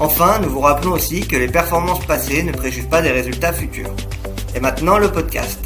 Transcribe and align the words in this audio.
Enfin, 0.00 0.38
nous 0.38 0.48
vous 0.48 0.60
rappelons 0.60 0.92
aussi 0.92 1.26
que 1.26 1.34
les 1.34 1.48
performances 1.48 2.06
passées 2.06 2.44
ne 2.44 2.52
préjugent 2.52 2.88
pas 2.88 3.02
des 3.02 3.10
résultats 3.10 3.52
futurs. 3.52 3.92
Et 4.54 4.60
maintenant, 4.60 4.96
le 4.96 5.10
podcast. 5.10 5.58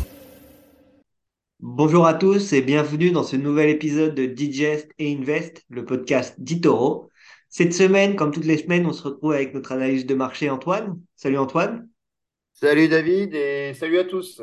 Bonjour 1.61 2.07
à 2.07 2.15
tous 2.15 2.55
et 2.55 2.63
bienvenue 2.63 3.11
dans 3.11 3.25
ce 3.25 3.37
nouvel 3.37 3.69
épisode 3.69 4.15
de 4.15 4.25
Digest 4.25 4.89
et 4.99 5.15
Invest, 5.15 5.67
le 5.69 5.85
podcast 5.85 6.35
d'Itoro. 6.39 7.11
Cette 7.51 7.75
semaine, 7.75 8.17
comme 8.17 8.31
toutes 8.31 8.47
les 8.47 8.57
semaines, 8.57 8.87
on 8.87 8.95
se 8.95 9.03
retrouve 9.03 9.33
avec 9.33 9.53
notre 9.53 9.73
analyse 9.73 10.07
de 10.07 10.15
marché 10.15 10.49
Antoine. 10.49 10.99
Salut 11.15 11.37
Antoine. 11.37 11.91
Salut 12.55 12.89
David 12.89 13.35
et 13.35 13.75
salut 13.75 13.99
à 13.99 14.05
tous. 14.05 14.41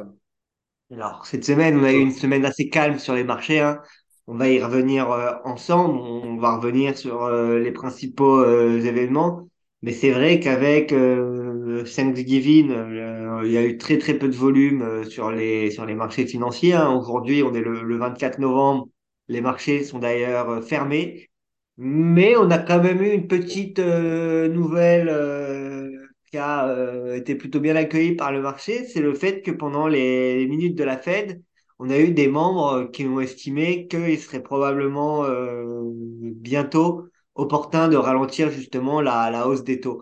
Alors, 0.94 1.26
cette 1.26 1.46
semaine, 1.46 1.80
on 1.80 1.84
a 1.84 1.92
eu 1.92 2.00
une 2.00 2.12
semaine 2.12 2.46
assez 2.46 2.70
calme 2.70 3.00
sur 3.00 3.16
les 3.16 3.24
marchés. 3.24 3.60
Hein. 3.60 3.82
On 4.28 4.36
va 4.36 4.50
y 4.50 4.62
revenir 4.62 5.10
euh, 5.10 5.32
ensemble. 5.46 5.98
On 5.98 6.38
va 6.38 6.58
revenir 6.58 6.96
sur 6.96 7.24
euh, 7.24 7.58
les 7.58 7.72
principaux 7.72 8.40
euh, 8.40 8.80
événements. 8.82 9.49
Mais 9.82 9.94
c'est 9.94 10.12
vrai 10.12 10.40
qu'avec 10.40 10.90
Thanksgiving, 11.96 12.70
il 13.44 13.52
y 13.52 13.58
a 13.58 13.64
eu 13.66 13.78
très 13.78 13.98
très 13.98 14.14
peu 14.18 14.28
de 14.28 14.36
volume 14.36 15.06
sur 15.10 15.32
les 15.32 15.72
sur 15.72 15.86
les 15.86 15.96
marchés 15.96 16.26
financiers. 16.26 16.74
Hein. 16.74 16.92
Aujourd'hui, 16.94 17.44
on 17.44 17.54
est 17.54 17.62
le, 17.62 17.84
le 17.84 17.98
24 17.98 18.40
novembre. 18.40 18.90
Les 19.30 19.42
marchés 19.42 19.84
sont 19.84 20.00
d'ailleurs 20.00 20.64
fermés. 20.64 21.30
Mais 21.78 22.36
on 22.36 22.52
a 22.52 22.58
quand 22.60 22.82
même 22.84 23.02
eu 23.02 23.12
une 23.12 23.28
petite 23.28 23.80
nouvelle 23.80 25.10
qui 26.32 26.38
a 26.38 26.68
euh, 26.70 27.16
été 27.16 27.36
plutôt 27.36 27.60
bien 27.60 27.76
accueilli 27.76 28.16
par 28.16 28.32
le 28.32 28.42
marché, 28.42 28.86
c'est 28.86 29.02
le 29.02 29.14
fait 29.14 29.42
que 29.42 29.52
pendant 29.52 29.88
les, 29.88 30.46
minutes 30.48 30.76
de 30.78 30.84
la 30.84 30.98
Fed, 30.98 31.42
on 31.80 31.90
a 31.90 31.98
eu 32.00 32.12
des 32.12 32.28
membres 32.28 32.90
qui 32.92 33.06
ont 33.06 33.20
estimé 33.20 33.88
qu'il 33.88 34.20
serait 34.20 34.44
probablement 34.44 35.26
euh, 35.26 35.82
bientôt 36.36 37.06
opportun 37.40 37.88
de 37.88 37.98
ralentir 37.98 38.50
justement 38.52 39.02
la, 39.02 39.30
la 39.32 39.48
hausse 39.48 39.64
des 39.64 39.80
taux. 39.80 40.02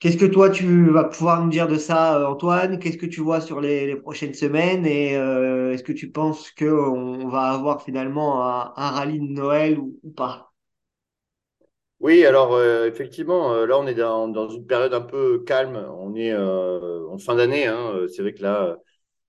Qu'est-ce 0.00 0.16
que 0.16 0.24
toi 0.24 0.48
tu 0.48 0.88
vas 0.90 1.04
pouvoir 1.04 1.44
nous 1.44 1.50
dire 1.50 1.68
de 1.68 1.76
ça, 1.76 2.26
Antoine? 2.26 2.78
Qu'est-ce 2.78 2.96
que 2.96 3.04
tu 3.04 3.20
vois 3.20 3.42
sur 3.42 3.60
les, 3.60 3.96
prochaines 3.96 4.32
semaines? 4.32 4.86
Et 4.86 5.14
euh, 5.14 5.74
est-ce 5.74 5.84
que 5.84 5.92
tu 5.92 6.10
penses 6.10 6.50
qu'on 6.52 7.28
va 7.28 7.50
avoir 7.50 7.82
finalement 7.82 8.42
un, 8.42 8.72
rallye 8.90 9.20
de 9.20 9.26
Noël 9.34 9.78
ou, 9.78 10.00
pas? 10.16 10.54
Oui, 12.00 12.24
alors 12.24 12.54
euh, 12.54 12.86
effectivement, 12.86 13.52
euh, 13.52 13.66
là 13.66 13.78
on 13.78 13.86
est 13.86 13.94
dans, 13.94 14.48
une 14.48 14.66
période 14.66 14.94
un 14.94 15.02
peu 15.02 15.40
calme. 15.40 15.76
On 15.76 16.14
est 16.14 16.32
euh, 16.32 17.06
en 17.10 17.18
fin 17.18 17.34
d'année. 17.34 17.66
Hein. 17.66 18.06
C'est 18.08 18.22
vrai 18.22 18.32
que 18.32 18.42
là, 18.42 18.78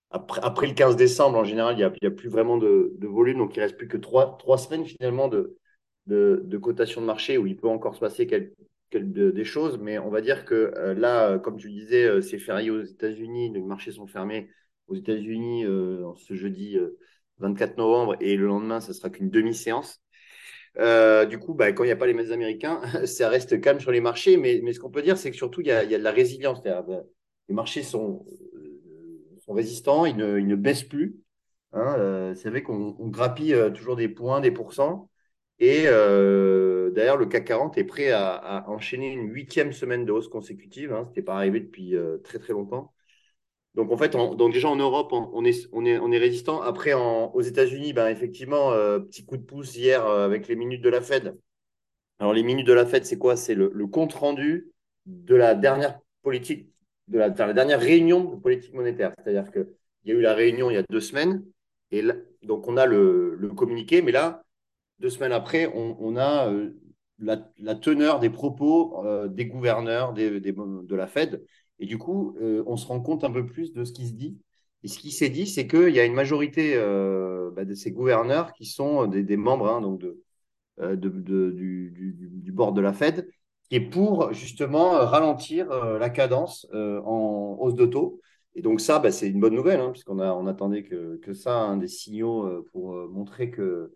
après, 0.09 0.67
le 0.67 0.73
15 0.73 0.95
décembre, 0.95 1.37
en 1.37 1.43
général, 1.43 1.75
il 1.75 1.79
n'y 1.79 1.83
a, 1.83 1.87
a, 1.87 2.11
plus 2.11 2.29
vraiment 2.29 2.57
de, 2.57 2.93
de, 2.97 3.07
volume. 3.07 3.39
Donc 3.39 3.57
il 3.57 3.59
ne 3.59 3.65
reste 3.65 3.77
plus 3.77 3.89
que 3.89 3.97
trois, 3.97 4.37
trois 4.37 4.57
semaines 4.57 4.85
finalement 4.85 5.27
de, 5.27 5.57
de, 6.07 6.41
de, 6.45 6.57
cotation 6.57 7.01
de 7.01 7.05
marché 7.05 7.37
où 7.37 7.47
il 7.47 7.57
peut 7.57 7.67
encore 7.67 7.95
se 7.95 7.99
passer 7.99 8.27
quelques, 8.27 8.55
des 8.93 9.45
choses. 9.45 9.77
Mais 9.79 9.97
on 9.99 10.09
va 10.09 10.21
dire 10.21 10.45
que 10.45 10.73
là, 10.97 11.39
comme 11.39 11.57
tu 11.57 11.69
disais, 11.69 12.21
c'est 12.21 12.39
férié 12.39 12.69
aux 12.71 12.83
États-Unis. 12.83 13.51
Les 13.53 13.61
marchés 13.61 13.91
sont 13.91 14.07
fermés 14.07 14.49
aux 14.87 14.95
États-Unis 14.95 15.63
ce 16.17 16.33
jeudi 16.33 16.77
24 17.37 17.77
novembre. 17.77 18.15
Et 18.19 18.35
le 18.35 18.47
lendemain, 18.47 18.81
ça 18.81 18.93
sera 18.93 19.09
qu'une 19.09 19.29
demi-séance. 19.29 20.01
Euh, 20.77 21.25
du 21.25 21.37
coup, 21.37 21.53
bah, 21.53 21.71
quand 21.73 21.83
il 21.83 21.87
n'y 21.87 21.93
a 21.93 21.97
pas 21.97 22.07
les 22.07 22.13
messes 22.13 22.31
américains, 22.31 22.81
ça 23.05 23.29
reste 23.29 23.59
calme 23.61 23.79
sur 23.79 23.91
les 23.91 24.01
marchés. 24.01 24.37
Mais, 24.37 24.61
mais 24.63 24.73
ce 24.73 24.79
qu'on 24.79 24.91
peut 24.91 25.01
dire, 25.01 25.17
c'est 25.17 25.31
que 25.31 25.37
surtout, 25.37 25.61
il 25.61 25.67
y 25.67 25.71
a, 25.71 25.83
y 25.83 25.95
a 25.95 25.97
de 25.97 26.03
la 26.03 26.11
résilience. 26.11 26.63
Bah, 26.63 26.85
les 27.49 27.55
marchés 27.55 27.83
sont, 27.83 28.25
euh, 28.55 29.39
sont 29.45 29.53
résistants, 29.53 30.05
ils 30.05 30.15
ne, 30.15 30.39
ils 30.39 30.47
ne 30.47 30.55
baissent 30.55 30.83
plus. 30.83 31.17
Hein, 31.73 31.95
euh, 31.97 32.35
c'est 32.35 32.49
vrai 32.49 32.63
qu'on 32.63 32.91
grappille 33.07 33.55
toujours 33.73 33.95
des 33.95 34.09
points, 34.09 34.41
des 34.41 34.51
pourcents. 34.51 35.09
Et 35.61 35.83
euh, 35.85 36.89
d'ailleurs, 36.91 37.15
le 37.15 37.27
CAC 37.27 37.45
40 37.45 37.77
est 37.77 37.85
prêt 37.85 38.11
à, 38.11 38.65
enchaîner 38.67 39.09
une 39.09 39.29
huitième 39.29 39.71
semaine 39.71 40.03
de 40.03 40.11
hausse 40.11 40.27
consécutive. 40.27 40.91
Hein, 40.91 41.03
Ce 41.05 41.09
n'était 41.09 41.21
pas 41.21 41.35
arrivé 41.35 41.61
depuis 41.61 41.95
très 42.23 42.39
très 42.39 42.51
longtemps. 42.51 42.91
Donc 43.75 43.91
en 43.91 43.97
fait, 43.97 44.15
déjà 44.51 44.67
en 44.67 44.75
Europe, 44.75 45.13
on, 45.13 45.45
est, 45.45 46.17
résistant. 46.17 46.61
Après, 46.61 46.93
aux 46.93 47.41
États-Unis, 47.41 47.93
ben, 47.93 48.09
effectivement, 48.09 48.71
euh, 48.71 48.99
petit 48.99 49.25
coup 49.25 49.37
de 49.37 49.43
pouce 49.43 49.75
hier 49.75 50.05
euh, 50.05 50.25
avec 50.25 50.47
les 50.47 50.55
minutes 50.55 50.81
de 50.81 50.89
la 50.89 51.01
Fed. 51.01 51.37
Alors 52.19 52.33
les 52.33 52.43
minutes 52.43 52.67
de 52.67 52.73
la 52.73 52.85
Fed, 52.85 53.05
c'est 53.05 53.17
quoi? 53.17 53.37
C'est 53.37 53.55
le, 53.55 53.69
compte 53.87 54.13
rendu 54.13 54.71
de 55.05 55.35
la 55.35 55.55
dernière 55.55 55.99
politique, 56.21 56.67
de 57.07 57.17
la, 57.17 57.29
dernière 57.29 57.79
réunion 57.79 58.35
de 58.35 58.35
politique 58.35 58.73
monétaire. 58.73 59.13
C'est-à-dire 59.17 59.51
qu'il 59.51 59.67
y 60.05 60.11
a 60.11 60.15
eu 60.15 60.21
la 60.21 60.33
réunion 60.33 60.69
il 60.69 60.73
y 60.73 60.77
a 60.77 60.83
deux 60.89 60.99
semaines, 60.99 61.43
et 61.91 62.03
donc 62.43 62.67
on 62.67 62.77
a 62.77 62.85
le, 62.85 63.35
le, 63.35 63.49
communiqué, 63.49 64.01
mais 64.01 64.11
là, 64.11 64.43
deux 65.01 65.09
semaines 65.09 65.31
après, 65.31 65.71
on, 65.73 66.15
a 66.15 66.49
euh, 66.49 66.71
la, 67.19 67.75
teneur 67.75 68.19
des 68.19 68.29
propos 68.29 69.03
des 69.27 69.45
gouverneurs 69.45 70.13
des, 70.13 70.39
des, 70.39 70.53
de 70.53 70.95
la 70.95 71.07
Fed. 71.07 71.43
Et 71.81 71.87
du 71.87 71.97
coup, 71.97 72.35
euh, 72.39 72.63
on 72.67 72.77
se 72.77 72.87
rend 72.87 73.01
compte 73.01 73.23
un 73.23 73.31
peu 73.31 73.45
plus 73.45 73.73
de 73.73 73.83
ce 73.83 73.91
qui 73.91 74.07
se 74.07 74.13
dit. 74.13 74.37
Et 74.83 74.87
ce 74.87 74.99
qui 74.99 75.11
s'est 75.11 75.29
dit, 75.29 75.47
c'est 75.47 75.67
qu'il 75.67 75.89
y 75.89 75.99
a 75.99 76.05
une 76.05 76.13
majorité 76.13 76.73
euh, 76.75 77.49
bah, 77.51 77.65
de 77.65 77.73
ces 77.73 77.91
gouverneurs 77.91 78.53
qui 78.53 78.65
sont 78.65 79.07
des, 79.07 79.37
membres 79.37 79.67
hein, 79.67 79.81
donc 79.81 79.99
de, 79.99 80.21
euh, 80.79 80.95
du, 80.95 81.91
du, 81.91 82.51
board 82.51 82.75
de 82.75 82.81
la 82.81 82.93
Fed, 82.93 83.27
qui 83.67 83.75
est 83.75 83.89
pour 83.89 84.31
justement 84.31 84.91
ralentir 84.91 85.69
la 85.69 86.09
cadence 86.09 86.67
en 86.73 87.57
hausse 87.59 87.75
de 87.75 87.85
taux. 87.85 88.21
Et 88.53 88.61
donc 88.61 88.79
ça, 88.79 88.99
bah, 88.99 89.11
c'est 89.11 89.29
une 89.29 89.39
bonne 89.39 89.55
nouvelle, 89.55 89.79
hein, 89.79 89.91
puisqu'on 89.91 90.19
attendait 90.47 90.83
que, 90.83 91.33
ça, 91.33 91.57
hein, 91.57 91.77
des 91.77 91.87
signaux 91.87 92.63
pour 92.71 92.93
montrer 93.09 93.49
que 93.49 93.93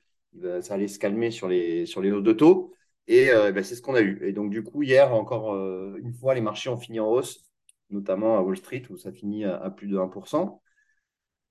ça 0.62 0.76
allait 0.76 0.88
se 0.88 1.00
calmer 1.00 1.32
sur 1.32 1.48
les, 1.48 1.86
sur 1.86 2.02
les 2.02 2.10
de 2.12 2.34
taux. 2.34 2.74
Et 3.08 3.30
bah, 3.54 3.64
c'est 3.64 3.76
ce 3.76 3.82
qu'on 3.82 3.96
a 3.96 4.02
eu. 4.02 4.20
Et 4.24 4.34
donc 4.34 4.50
du 4.50 4.64
coup, 4.64 4.84
hier, 4.84 5.14
encore 5.14 5.56
une 5.98 6.14
fois, 6.14 6.34
les 6.34 6.42
marchés 6.42 6.70
ont 6.70 6.78
fini 6.78 7.00
en 7.00 7.08
hausse 7.08 7.46
notamment 7.90 8.38
à 8.38 8.42
Wall 8.42 8.58
Street 8.58 8.84
où 8.90 8.98
ça 8.98 9.12
finit 9.12 9.46
à, 9.46 9.70
plus 9.70 9.88
de 9.88 9.98
1%. 9.98 10.62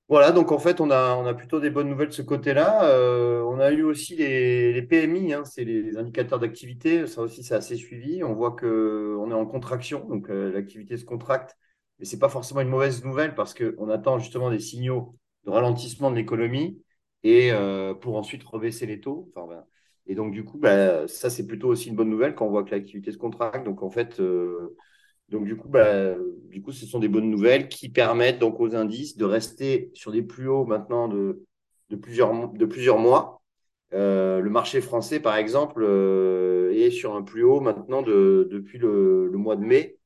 Voilà, 0.09 0.33
donc 0.33 0.53
en 0.53 0.59
fait, 0.59 0.81
on 0.83 0.91
a, 0.91 1.15
on 1.17 1.25
a 1.25 1.33
plutôt 1.33 1.61
des 1.61 1.71
bonnes 1.71 1.89
nouvelles 1.89 2.09
de 2.09 2.13
ce 2.13 2.23
côté-là. 2.23 2.85
Euh, 2.91 3.43
on 3.45 3.59
a 3.59 3.73
eu 3.73 3.83
aussi 3.83 4.15
les, 4.17 4.73
les 4.73 4.83
PMI, 4.83 5.33
hein, 5.33 5.45
c'est 5.47 5.65
les 5.65 5.97
indicateurs 5.97 6.39
d'activité. 6.39 7.07
Ça 7.07 7.23
aussi, 7.23 7.43
c'est 7.43 7.55
assez 7.55 7.77
suivi. 7.77 8.23
On 8.23 8.35
voit 8.35 8.55
qu'on 8.55 9.31
est 9.31 9.35
en 9.35 9.47
contraction, 9.47 10.07
donc 10.07 10.29
euh, 10.29 10.53
l'activité 10.53 10.99
se 10.99 11.07
contracte. 11.07 11.57
Mais 11.99 12.05
ce 12.05 12.15
n'est 12.15 12.21
pas 12.21 12.29
forcément 12.29 12.61
une 12.61 12.69
mauvaise 12.69 13.03
nouvelle 13.03 13.35
parce 13.35 13.55
qu'on 13.55 13.89
attend 13.89 14.19
justement 14.19 14.51
des 14.51 14.59
signaux 14.59 15.17
de 15.45 15.51
ralentissement 15.51 16.11
de 16.11 16.17
l'économie 16.17 16.83
et 17.25 17.51
euh, 17.53 17.95
pour 17.95 18.17
ensuite 18.17 18.45
rebaisser 18.45 18.87
les 18.87 19.01
taux. 19.01 19.31
Enfin, 19.35 19.65
Et 20.07 20.15
donc, 20.15 20.33
du 20.33 20.45
coup, 20.45 20.59
bah, 20.59 21.09
ça, 21.09 21.31
c'est 21.31 21.47
plutôt 21.47 21.69
aussi 21.69 21.89
une 21.89 21.97
bonne 21.97 22.11
nouvelle 22.11 22.35
quand 22.35 22.47
on 22.47 22.51
voit 22.51 22.65
que 22.65 22.71
l'activité 22.71 23.13
se 23.13 23.19
contracte. 23.19 23.65
Donc, 23.65 23.83
en 23.83 23.91
fait, 23.91 24.21
donc 25.31 25.45
du 25.47 25.57
coup, 25.57 25.69
bah, 25.69 26.15
du 26.51 26.63
coup, 26.63 26.73
ce 26.73 26.87
sont 26.87 26.99
des 27.01 27.09
bonnes 27.09 27.31
nouvelles 27.31 27.69
qui 27.69 27.89
permettent 27.89 28.39
donc 28.39 28.61
aux 28.61 28.77
indices 28.77 29.17
de 29.17 29.25
rester 29.25 29.91
sur 29.95 30.13
des 30.13 30.23
plus 30.23 30.49
hauts 30.49 30.67
maintenant 30.67 31.09
de, 31.09 31.45
plusieurs, 32.01 32.53
de 32.53 32.67
plusieurs 32.67 32.99
mois. 32.99 33.43
Euh, 33.93 34.41
le 34.41 34.51
marché 34.51 34.81
français, 34.81 35.21
par 35.21 35.37
exemple, 35.37 35.83
euh, 35.85 36.73
est 36.75 36.91
sur 36.91 37.15
un 37.15 37.23
plus 37.23 37.45
haut 37.45 37.61
maintenant 37.61 38.03
de, 38.03 38.49
depuis 38.51 38.79
le, 38.79 39.31
mois 39.35 39.57
de 39.57 39.65
mai. 39.65 39.99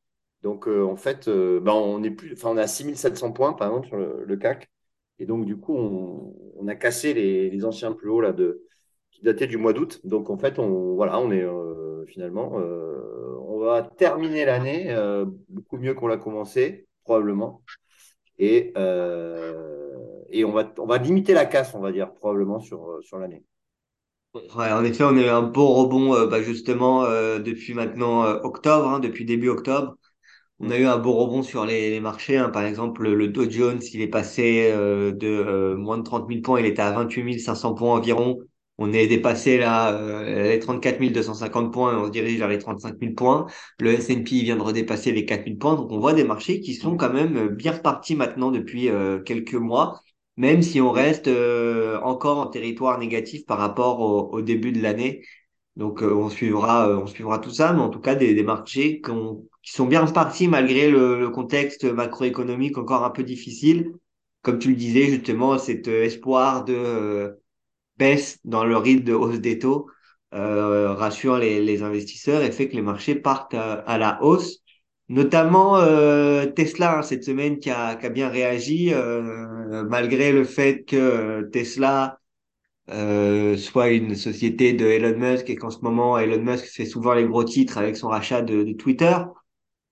Donc 0.43 0.69
euh, 0.69 0.85
en 0.85 0.97
fait, 0.97 1.29
bah, 1.29 1.75
on 1.75 2.03
est 2.03 2.11
plus, 2.11 2.37
on 2.45 2.57
est 2.59 2.61
à 2.63 2.67
6700 2.67 3.33
points 3.33 3.53
par 3.55 3.69
exemple 3.69 3.89
sur 3.89 3.97
le, 3.97 4.37
CAC. 4.37 4.69
Et 5.19 5.27
donc 5.27 5.45
du 5.45 5.57
coup, 5.57 5.77
on, 5.77 6.35
on 6.57 6.69
a 6.69 6.75
cassé 6.75 7.15
les, 7.15 7.51
les, 7.51 7.65
anciens 7.65 7.93
plus 7.93 8.09
hauts 8.09 8.21
là 8.21 8.33
de 8.33 8.63
qui 9.11 9.23
dataient 9.23 9.47
du 9.47 9.57
mois 9.57 9.73
d'août. 9.73 10.01
Donc 10.05 10.31
en 10.31 10.39
fait, 10.39 10.59
on 10.59 10.95
voilà, 10.95 11.19
on 11.21 11.31
est 11.31 11.47
finalement 12.07 12.59
on 13.49 13.59
va 13.65 13.83
terminer 13.83 14.45
l'année 14.45 14.91
euh, 14.91 15.25
beaucoup 15.49 15.79
mieux 15.79 15.95
qu'on 15.95 16.07
l'a 16.07 16.17
commencé, 16.17 16.87
probablement. 17.05 17.63
Et, 18.39 18.73
euh, 18.77 19.97
et 20.31 20.45
on, 20.45 20.53
va, 20.53 20.73
on 20.79 20.87
va 20.87 20.99
limiter 20.99 21.35
la 21.35 21.47
casse, 21.47 21.75
on 21.75 21.81
va 21.81 21.91
dire, 21.91 22.13
probablement 22.15 22.61
sur, 22.61 22.89
euh, 22.89 23.03
sur 23.03 23.19
l'année. 23.19 23.43
Ouais, 24.35 24.71
en 24.71 24.85
effet, 24.85 25.03
on 25.05 25.17
a 25.17 25.23
eu 25.23 25.29
un 25.29 25.43
beau 25.43 25.69
rebond 25.69 26.27
bah, 26.27 26.43
justement 26.43 27.03
depuis 27.39 27.73
maintenant 27.75 28.25
octobre, 28.45 28.87
hein, 28.87 29.01
depuis 29.01 29.25
début 29.25 29.49
octobre. 29.49 29.97
On 30.61 30.71
a 30.71 30.77
eu 30.79 30.87
un 30.87 30.99
beau 30.99 31.13
rebond 31.15 31.43
sur 31.43 31.65
les, 31.67 32.01
marchés. 32.01 32.37
Hein. 32.37 32.51
Par 32.51 32.65
exemple, 32.65 33.09
le 33.09 33.29
Dow 33.29 33.49
Jones, 33.51 33.81
il 33.93 34.01
est 34.01 34.09
passé 34.09 34.73
de 34.73 35.75
moins 35.75 35.99
de 35.99 36.03
30 36.03 36.29
000 36.29 36.41
points, 36.43 36.61
il 36.61 36.67
était 36.67 36.83
à 36.83 36.91
28 36.93 37.39
500 37.39 37.75
points 37.75 37.95
environ. 37.97 38.39
On 38.79 38.93
est 38.93 39.09
dépassé 39.09 39.59
là 39.59 39.93
euh, 39.93 40.51
les 40.51 40.59
34 40.61 41.01
250 41.13 41.73
points 41.73 41.93
et 41.93 41.97
on 41.97 42.07
se 42.07 42.11
dirige 42.13 42.39
vers 42.39 42.49
les 42.49 42.59
35 42.59 42.97
000 43.01 43.13
points. 43.15 43.47
Le 43.81 43.93
S&P 43.93 44.43
vient 44.43 44.57
de 44.57 44.63
redépasser 44.63 45.11
les 45.11 45.25
4 45.27 45.45
000 45.47 45.57
points. 45.59 45.75
Donc 45.75 45.91
on 45.91 45.99
voit 45.99 46.15
des 46.15 46.23
marchés 46.25 46.61
qui 46.61 46.75
sont 46.75 46.97
quand 46.97 47.13
même 47.13 47.49
bien 47.49 47.73
repartis 47.73 48.15
maintenant 48.15 48.53
depuis 48.53 48.89
euh, 48.89 49.21
quelques 49.21 49.55
mois, 49.55 50.01
même 50.37 50.63
si 50.63 50.81
on 50.81 50.93
reste 50.93 51.27
euh, 51.27 51.99
encore 52.03 52.39
en 52.39 52.47
territoire 52.47 52.99
négatif 53.01 53.45
par 53.47 53.59
rapport 53.59 54.01
au, 54.01 54.31
au 54.33 54.43
début 54.43 54.71
de 54.71 54.81
l'année. 54.81 55.23
Donc 55.79 56.03
euh, 56.03 56.13
on 56.15 56.29
suivra, 56.29 56.91
on 56.99 57.07
suivra 57.07 57.39
tout 57.39 57.51
ça, 57.51 57.73
mais 57.73 57.81
en 57.81 57.89
tout 57.91 58.01
cas 58.01 58.15
des, 58.17 58.35
des 58.35 58.43
marchés 58.45 59.01
qui, 59.01 59.13
qui 59.63 59.73
sont 59.73 59.87
bien 59.87 60.05
repartis 60.05 60.49
malgré 60.49 60.91
le, 60.91 61.19
le 61.19 61.31
contexte 61.31 61.85
macroéconomique 61.85 62.77
encore 62.79 63.05
un 63.05 63.11
peu 63.11 63.25
difficile. 63.25 63.93
Comme 64.43 64.59
tu 64.59 64.71
le 64.71 64.77
disais 64.77 65.07
justement, 65.07 65.59
cet 65.59 65.89
espoir 65.89 66.65
de 66.65 67.39
baisse 67.99 68.39
dans 68.45 68.65
le 68.65 68.77
rythme 68.77 69.05
de 69.05 69.15
hausse 69.15 69.41
des 69.41 69.59
taux 69.59 69.89
euh, 70.35 70.95
rassure 70.95 71.39
les, 71.39 71.63
les 71.65 71.83
investisseurs 71.83 72.43
et 72.43 72.51
fait 72.53 72.69
que 72.69 72.77
les 72.77 72.83
marchés 72.83 73.15
partent 73.17 73.55
à, 73.55 73.75
à 73.75 73.99
la 73.99 74.23
hausse. 74.23 74.61
Notamment 75.11 75.79
euh, 75.79 76.47
Tesla 76.47 76.99
hein, 76.99 77.03
cette 77.03 77.25
semaine 77.25 77.59
qui 77.61 77.71
a, 77.71 77.97
qui 77.97 78.07
a 78.07 78.11
bien 78.11 78.29
réagi 78.29 78.93
euh, 78.93 79.85
malgré 79.89 80.33
le 80.33 80.45
fait 80.45 80.85
que 80.85 81.49
Tesla 81.53 82.19
euh, 82.91 83.57
soit 83.57 83.91
une 83.91 84.15
société 84.15 84.73
de 84.73 84.87
Elon 84.87 85.19
Musk 85.19 85.51
et 85.51 85.57
qu'en 85.57 85.71
ce 85.71 85.81
moment 85.81 86.19
Elon 86.19 86.43
Musk 86.43 86.67
fait 86.67 86.87
souvent 86.87 87.15
les 87.15 87.25
gros 87.25 87.45
titres 87.45 87.79
avec 87.79 87.97
son 87.97 88.09
rachat 88.09 88.43
de, 88.43 88.73
Twitter. 88.73 89.17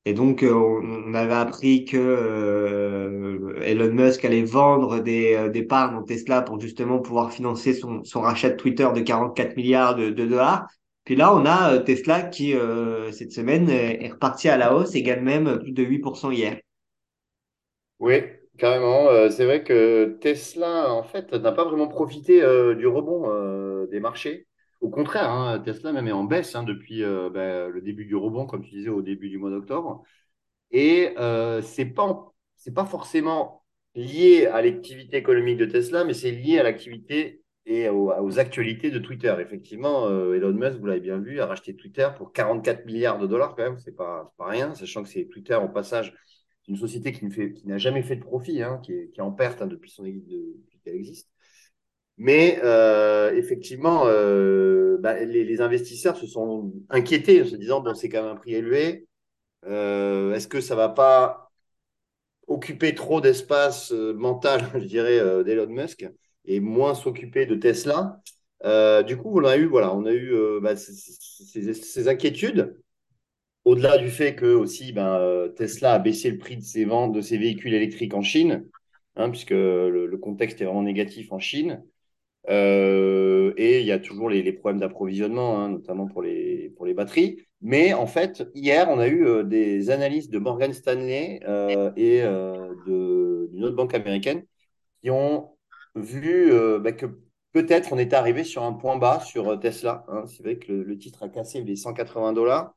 Et 0.05 0.15
donc, 0.15 0.43
euh, 0.45 0.53
on 0.55 1.15
avait 1.15 1.35
appris 1.35 1.85
que 1.85 1.97
euh, 1.97 3.61
Elon 3.63 3.93
Musk 3.93 4.25
allait 4.25 4.45
vendre 4.45 5.01
des, 5.01 5.35
euh, 5.35 5.49
des 5.49 5.65
parts 5.65 5.93
dans 5.93 6.03
Tesla 6.05 6.43
pour 6.43 6.61
justement 6.61 7.01
pouvoir 7.01 7.33
financer 7.33 7.75
son, 7.75 8.05
son 8.05 8.21
rachat 8.21 8.51
de 8.51 8.57
Twitter 8.57 8.89
de 8.95 9.01
44 9.01 9.57
milliards 9.57 9.97
de, 9.97 10.11
de 10.11 10.25
dollars. 10.27 10.67
Puis 11.07 11.15
là, 11.15 11.33
on 11.33 11.47
a 11.47 11.73
euh, 11.73 11.83
Tesla 11.83 12.23
qui, 12.23 12.53
euh, 12.53 13.13
cette 13.13 13.31
semaine, 13.31 13.71
est 13.71 14.09
reparti 14.09 14.49
à 14.49 14.57
la 14.57 14.75
hausse 14.75 14.97
et 14.97 15.03
gagne 15.03 15.23
même 15.23 15.61
plus 15.61 15.71
de 15.71 15.85
8% 15.85 16.33
hier. 16.33 16.59
Oui, 18.01 18.23
carrément. 18.59 19.09
Euh, 19.09 19.31
c'est 19.31 19.45
vrai 19.45 19.65
que 19.65 20.19
Tesla, 20.21 20.93
en 20.93 21.03
fait, 21.03 21.33
n'a 21.33 21.53
pas 21.53 21.65
vraiment 21.65 21.89
profité 21.89 22.43
euh, 22.43 22.75
du 22.75 22.87
rebond 22.87 23.31
euh, 23.31 23.87
des 23.89 24.01
marchés. 24.01 24.47
Au 24.81 24.91
contraire, 24.91 25.31
hein, 25.31 25.59
Tesla 25.61 25.93
même 25.93 26.09
est 26.09 26.13
en 26.13 26.25
baisse 26.25 26.55
hein, 26.55 26.63
depuis 26.63 27.03
ben, 27.03 27.69
le 27.69 27.81
début 27.81 28.05
du 28.05 28.15
rebond, 28.15 28.47
comme 28.47 28.63
tu 28.63 28.71
disais, 28.71 28.91
au 28.91 29.03
début 29.03 29.31
du 29.31 29.39
mois 29.39 29.51
d'octobre. 29.51 30.03
Et 30.71 31.15
c'est 31.63 31.87
pas, 31.87 32.33
c'est 32.57 32.75
pas 32.75 32.85
forcément 32.85 33.65
lié 33.95 34.47
à 34.47 34.63
l'activité 34.63 35.17
économique 35.17 35.57
de 35.57 35.65
Tesla, 35.67 36.05
mais 36.05 36.15
c'est 36.15 36.31
lié 36.31 36.59
à 36.59 36.63
l'activité 36.63 37.43
et 37.65 37.89
aux, 37.89 38.39
actualités 38.39 38.91
de 38.91 38.99
Twitter. 38.99 39.35
Effectivement, 39.41 40.09
Elon 40.33 40.53
Musk, 40.53 40.79
vous 40.79 40.87
l'avez 40.87 41.01
bien 41.01 41.19
vu, 41.19 41.41
a 41.41 41.47
racheté 41.47 41.75
Twitter 41.75 42.09
pour 42.17 42.33
44 42.33 42.85
milliards 42.85 43.19
de 43.19 43.27
dollars 43.27 43.57
quand 43.57 43.65
même. 43.65 43.79
C'est 43.79 43.97
pas, 43.97 44.33
pas 44.37 44.47
rien, 44.47 44.75
sachant 44.75 45.03
que 45.03 45.09
c'est 45.09 45.25
Twitter 45.25 45.55
au 45.55 45.69
passage, 45.69 46.15
une 46.69 46.77
société 46.77 47.13
qui 47.13 47.25
ne 47.25 47.69
n'a 47.69 47.79
jamais 47.79 48.03
fait 48.03 48.17
de 48.17 48.25
profit, 48.25 48.63
hein, 48.63 48.81
qui 48.83 48.93
est, 48.93 49.21
en 49.21 49.33
perte 49.33 49.63
hein, 49.63 49.67
depuis 49.67 49.95
qu'elle 50.85 50.95
existe. 50.95 51.29
Mais 52.19 52.59
euh, 52.65 53.35
effectivement, 53.37 54.05
euh, 54.07 54.97
bah, 55.01 55.23
les, 55.25 55.61
investisseurs 55.61 56.17
se 56.17 56.27
sont 56.27 56.73
inquiétés 56.89 57.43
en 57.43 57.45
se 57.45 57.57
disant 57.57 57.81
bon, 57.81 57.95
c'est 57.95 58.09
quand 58.09 58.23
même 58.23 58.33
un 58.33 58.37
prix 58.37 58.55
élevé. 58.55 59.07
Euh, 59.67 60.35
est-ce 60.35 60.49
que 60.49 60.61
ça 60.61 60.75
va 60.77 60.89
pas 60.89 61.53
occuper 62.47 62.95
trop 62.95 63.21
d'espace 63.21 63.93
mental, 63.93 64.71
je 64.75 64.87
dirais, 64.87 65.45
d'Elon 65.45 65.69
Musk 65.69 66.09
et 66.47 66.61
moins 66.61 66.95
s'occuper 66.95 67.47
de 67.47 67.57
Tesla? 67.57 68.21
Du 69.07 69.17
coup, 69.17 69.39
on 69.39 69.45
a 69.45 69.57
eu, 69.57 69.67
voilà, 69.67 69.95
on 69.95 70.07
a 70.07 70.13
eu 70.13 70.61
bah, 70.61 70.77
ces 70.77 72.09
inquiétudes, 72.09 72.77
au-delà 73.67 73.99
du 73.99 74.11
fait 74.11 74.37
que 74.37 74.47
aussi, 74.47 74.93
ben, 74.93 75.19
euh, 75.19 75.49
Tesla 75.49 75.95
a 75.95 75.99
baissé 75.99 76.31
le 76.31 76.39
prix 76.39 76.57
de 76.57 76.63
ses 76.63 76.85
ventes 76.85 77.13
de 77.13 77.21
ses 77.21 77.37
véhicules 77.37 77.75
électriques 77.75 78.15
en 78.15 78.23
Chine, 78.23 78.65
hein, 79.17 79.29
puisque 79.29 79.51
le, 79.51 80.17
contexte 80.23 80.61
est 80.61 80.65
vraiment 80.65 80.83
négatif 80.85 81.33
en 81.33 81.41
Chine. 81.41 81.85
Euh, 82.49 83.53
et 83.57 83.81
il 83.81 83.87
y 83.87 83.93
a 83.93 83.99
toujours 83.99 84.31
les, 84.31 84.53
problèmes 84.53 84.81
d'approvisionnement, 84.81 85.59
hein, 85.61 85.71
notamment 85.71 86.07
pour 86.07 86.23
les, 86.23 86.73
pour 86.77 86.87
les 86.87 86.95
batteries. 86.95 87.45
Mais 87.61 87.93
en 87.93 88.07
fait, 88.07 88.49
hier, 88.55 88.89
on 88.89 89.01
a 89.01 89.09
eu 89.09 89.27
euh, 89.27 89.43
des 89.43 89.91
analyses 89.91 90.31
de 90.31 90.39
Morgan 90.39 90.73
Stanley 90.73 91.41
et 91.97 92.23
d'une 92.87 93.65
autre 93.65 93.77
banque 93.77 93.95
américaine 93.95 94.45
qui 95.03 95.11
ont 95.11 95.57
vu 95.97 96.53
bah, 96.81 96.93
que 96.93 97.07
peut-être 97.53 97.93
on 97.93 97.99
était 97.99 98.17
arrivé 98.17 98.45
sur 98.45 98.63
un 98.63 98.75
point 98.75 98.97
bas 98.97 99.21
sur 99.21 99.59
Tesla. 99.59 100.05
hein. 100.09 100.25
C'est 100.29 100.43
vrai 100.45 100.57
que 100.59 100.73
le, 100.73 100.85
le 100.85 100.99
titre 100.99 101.25
a 101.25 101.29
cassé 101.29 101.63
les 101.63 101.77
180 101.77 102.33
dollars. 102.33 102.75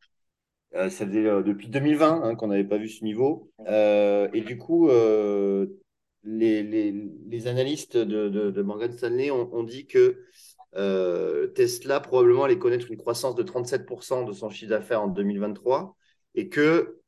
Euh, 0.76 0.90
ça 0.90 1.06
faisait 1.08 1.26
euh, 1.26 1.42
depuis 1.42 1.68
2020 1.68 2.22
hein, 2.24 2.36
qu'on 2.36 2.48
n'avait 2.48 2.64
pas 2.64 2.78
vu 2.78 2.90
ce 2.90 3.04
niveau. 3.04 3.52
Euh, 3.68 4.30
et 4.34 4.42
du 4.42 4.58
coup, 4.58 4.90
les, 6.24 6.64
les, 6.64 6.92
les 7.28 7.48
analystes 7.48 7.98
de, 7.98 8.30
de, 8.30 8.52
de 8.52 8.62
Morgan 8.62 8.92
Stanley 8.92 9.32
ont, 9.32 9.54
ont 9.54 9.64
dit 9.64 9.88
que 9.88 10.24
euh, 10.76 11.48
Tesla 11.48 12.00
probablement 12.00 12.44
allait 12.44 12.60
connaître 12.60 12.92
une 12.92 12.98
croissance 12.98 13.36
de 13.36 13.44
37% 13.44 14.26
de 14.26 14.34
son 14.34 14.50
chiffre 14.50 14.70
d'affaires 14.72 15.02
en 15.02 15.08
2023 15.08 15.96
et 16.36 16.50
que, 16.50 17.00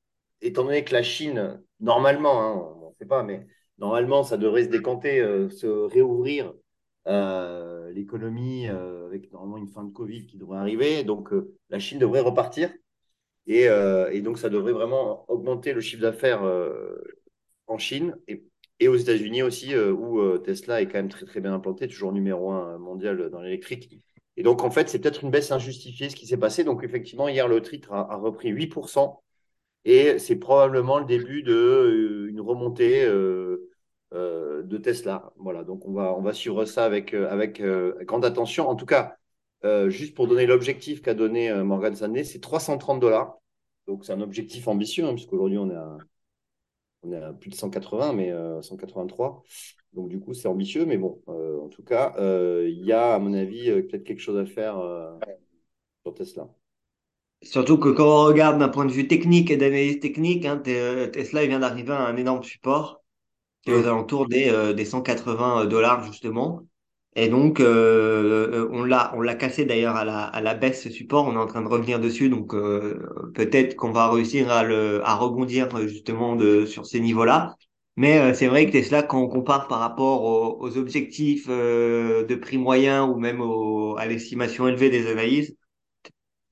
étant 0.42 0.63
donné 0.63 0.84
que 0.84 0.94
la 0.94 1.04
Chine, 1.04 1.62
normalement, 1.80 2.42
hein, 2.42 2.75
on 2.84 2.90
ne 2.90 2.96
sait 3.00 3.06
pas, 3.06 3.24
mais 3.24 3.46
normalement, 3.78 4.24
ça 4.24 4.38
devrait 4.38 4.63
se 4.63 4.69
décanter, 4.69 5.19
euh, 5.19 5.50
se 5.50 5.68
réouvrir 5.68 6.54
euh, 7.08 7.92
l'économie 7.92 8.68
avec 8.68 9.31
normalement 9.31 9.58
une 9.58 9.68
fin 9.69 9.84
de 9.84 9.92
Covid 9.92 10.25
qui 10.25 10.38
devrait 10.38 10.60
arriver. 10.60 11.04
Donc, 11.04 11.30
la 11.69 11.80
Chine 11.80 12.00
devrait 12.00 12.22
repartir. 12.22 12.72
Et, 13.48 13.68
euh, 13.68 14.10
et, 14.12 14.22
donc, 14.22 14.38
ça 14.38 14.50
devrait 14.50 14.74
vraiment 14.74 15.26
augmenter 15.30 15.74
le 15.74 15.82
chiffre 15.82 16.02
d'affaires 16.02 16.44
euh, 16.44 16.96
en 17.68 17.78
Chine 17.78 18.16
et, 18.28 18.88
aux 18.88 18.96
États-Unis 18.96 19.44
aussi, 19.44 19.76
euh, 19.76 19.92
où 19.92 20.38
Tesla 20.40 20.82
est 20.82 20.88
quand 20.88 20.98
même 20.98 21.10
très, 21.10 21.26
très 21.26 21.40
bien 21.40 21.54
implanté, 21.54 21.88
toujours 21.88 22.12
numéro 22.12 22.52
un 22.52 22.78
mondial 22.80 23.30
dans 23.30 23.42
l'électrique. 23.42 24.02
Et 24.38 24.44
donc, 24.44 24.64
en 24.64 24.72
fait, 24.72 24.90
c'est 24.90 25.00
peut-être 25.00 25.24
une 25.24 25.30
baisse 25.32 25.52
injustifiée 25.52 26.10
ce 26.10 26.16
qui 26.16 26.26
s'est 26.26 26.38
passé. 26.38 26.64
Donc, 26.64 26.84
effectivement, 26.84 27.28
hier, 27.28 27.48
le 27.48 27.62
titre 27.62 27.94
a, 27.94 28.12
a 28.12 28.16
repris 28.16 28.50
8%. 28.52 29.22
Et 29.86 30.20
c'est 30.20 30.38
probablement 30.38 31.00
le 31.00 31.06
début 31.06 31.44
d'une 31.44 32.28
une 32.30 32.42
remontée 32.42 33.06
de 33.06 34.78
Tesla. 34.78 35.32
Voilà, 35.38 35.64
donc 35.64 35.88
on 35.88 35.94
va, 35.94 36.14
on 36.16 36.22
va 36.22 36.34
suivre 36.34 36.66
ça 36.66 36.86
avec, 36.86 37.14
avec 37.14 37.62
grande 37.62 38.26
attention. 38.26 38.70
En 38.70 38.76
tout 38.76 38.86
cas, 38.86 39.18
euh, 39.66 39.90
juste 39.90 40.16
pour 40.16 40.28
donner 40.28 40.46
l'objectif 40.46 41.02
qu'a 41.02 41.13
donné 41.13 41.50
euh, 41.50 41.63
Morgan 41.63 41.96
Stanley, 41.96 42.24
c'est 42.24 42.40
330 42.40 43.00
dollars. 43.00 43.38
Donc 43.88 44.06
c'est 44.06 44.13
un 44.13 44.22
objectif 44.22 44.68
ambitieux, 44.68 45.06
hein, 45.06 45.13
puisqu'aujourd'hui 45.13 45.58
on 45.58 45.69
est 45.72 45.75
à, 45.75 46.02
on 47.04 47.12
est 47.12 47.18
à 47.22 47.34
plus 47.34 47.50
de 47.50 47.56
180, 47.56 48.13
mais 48.13 48.31
euh, 48.31 48.62
183. 48.62 49.44
Donc 49.94 50.10
du 50.10 50.20
coup 50.20 50.34
c'est 50.34 50.48
ambitieux, 50.48 50.86
mais 50.86 50.98
bon, 50.98 51.22
euh, 51.30 51.60
en 51.62 51.70
tout 51.70 51.84
cas, 51.84 52.13
il 52.65 52.86
y 52.86 52.91
a 52.94 53.15
à 53.15 53.20
mon 53.20 53.34
avis 53.34 53.65
peut-être 53.84 54.03
quelque 54.03 54.20
chose 54.22 54.38
à 54.38 54.46
faire 54.46 54.77
sur 56.03 56.13
Tesla. 56.13 56.48
Surtout 57.44 57.77
que 57.80 57.89
quand 57.89 58.06
on 58.06 58.25
regarde 58.25 58.60
d'un 58.60 58.70
point 58.70 58.86
de 58.86 58.91
vue 58.91 59.08
technique 59.08 59.50
et 59.51 59.58
d'analyse 59.58 60.00
technique, 60.00 60.46
hein, 60.46 60.58
Te- 60.58 61.08
Tesla 61.08 61.44
il 61.44 61.50
vient 61.50 61.60
d'arriver 61.60 61.91
à 61.94 62.06
un 62.08 62.15
énorme 62.18 62.44
support 62.44 63.03
qui 63.63 63.72
est 63.72 63.74
aux 63.75 63.80
Mm. 63.80 63.86
alentours 63.88 64.27
des, 64.30 64.74
des 64.75 64.86
180 64.86 65.65
dollars 65.68 66.03
justement. 66.06 66.63
Et 67.15 67.27
donc, 67.27 67.60
euh, 67.60 68.70
on 68.72 68.84
l'a, 68.84 69.12
on 69.15 69.22
l'a 69.22 69.36
cassé 69.36 69.65
d'ailleurs 69.65 69.96
à 69.98 70.06
la, 70.06 70.24
à 70.24 70.41
la 70.41 70.53
baisse 70.56 70.84
ce 70.84 70.89
support. 70.89 71.25
On 71.27 71.34
est 71.34 71.38
en 71.38 71.46
train 71.46 71.62
de 71.62 71.68
revenir 71.68 72.00
dessus, 72.00 72.30
donc 72.30 72.53
euh, 72.53 73.06
peut-être 73.36 73.75
qu'on 73.75 73.91
va 73.91 74.10
réussir 74.10 74.50
à 74.50 74.63
le, 74.63 75.01
à 75.06 75.15
rebondir 75.15 75.75
euh, 75.75 75.88
justement 75.88 76.36
de 76.38 76.65
sur 76.65 76.86
ces 76.86 77.01
niveaux-là. 77.01 77.56
Mais 77.98 78.18
euh, 78.20 78.34
c'est 78.34 78.48
vrai 78.48 78.65
que 78.65 78.72
Tesla, 78.72 79.03
quand 79.03 79.22
on 79.22 79.27
compare 79.27 79.68
par 79.68 79.80
rapport 79.80 80.24
aux, 80.24 80.58
aux 80.65 80.77
objectifs 80.77 81.48
euh, 81.50 82.24
de 82.25 82.36
prix 82.36 82.58
moyen 82.58 83.03
ou 83.06 83.18
même 83.20 83.41
au, 83.41 83.98
à 83.98 84.06
l'estimation 84.06 84.68
élevée 84.70 84.89
des 84.89 85.08
analyses, 85.12 85.56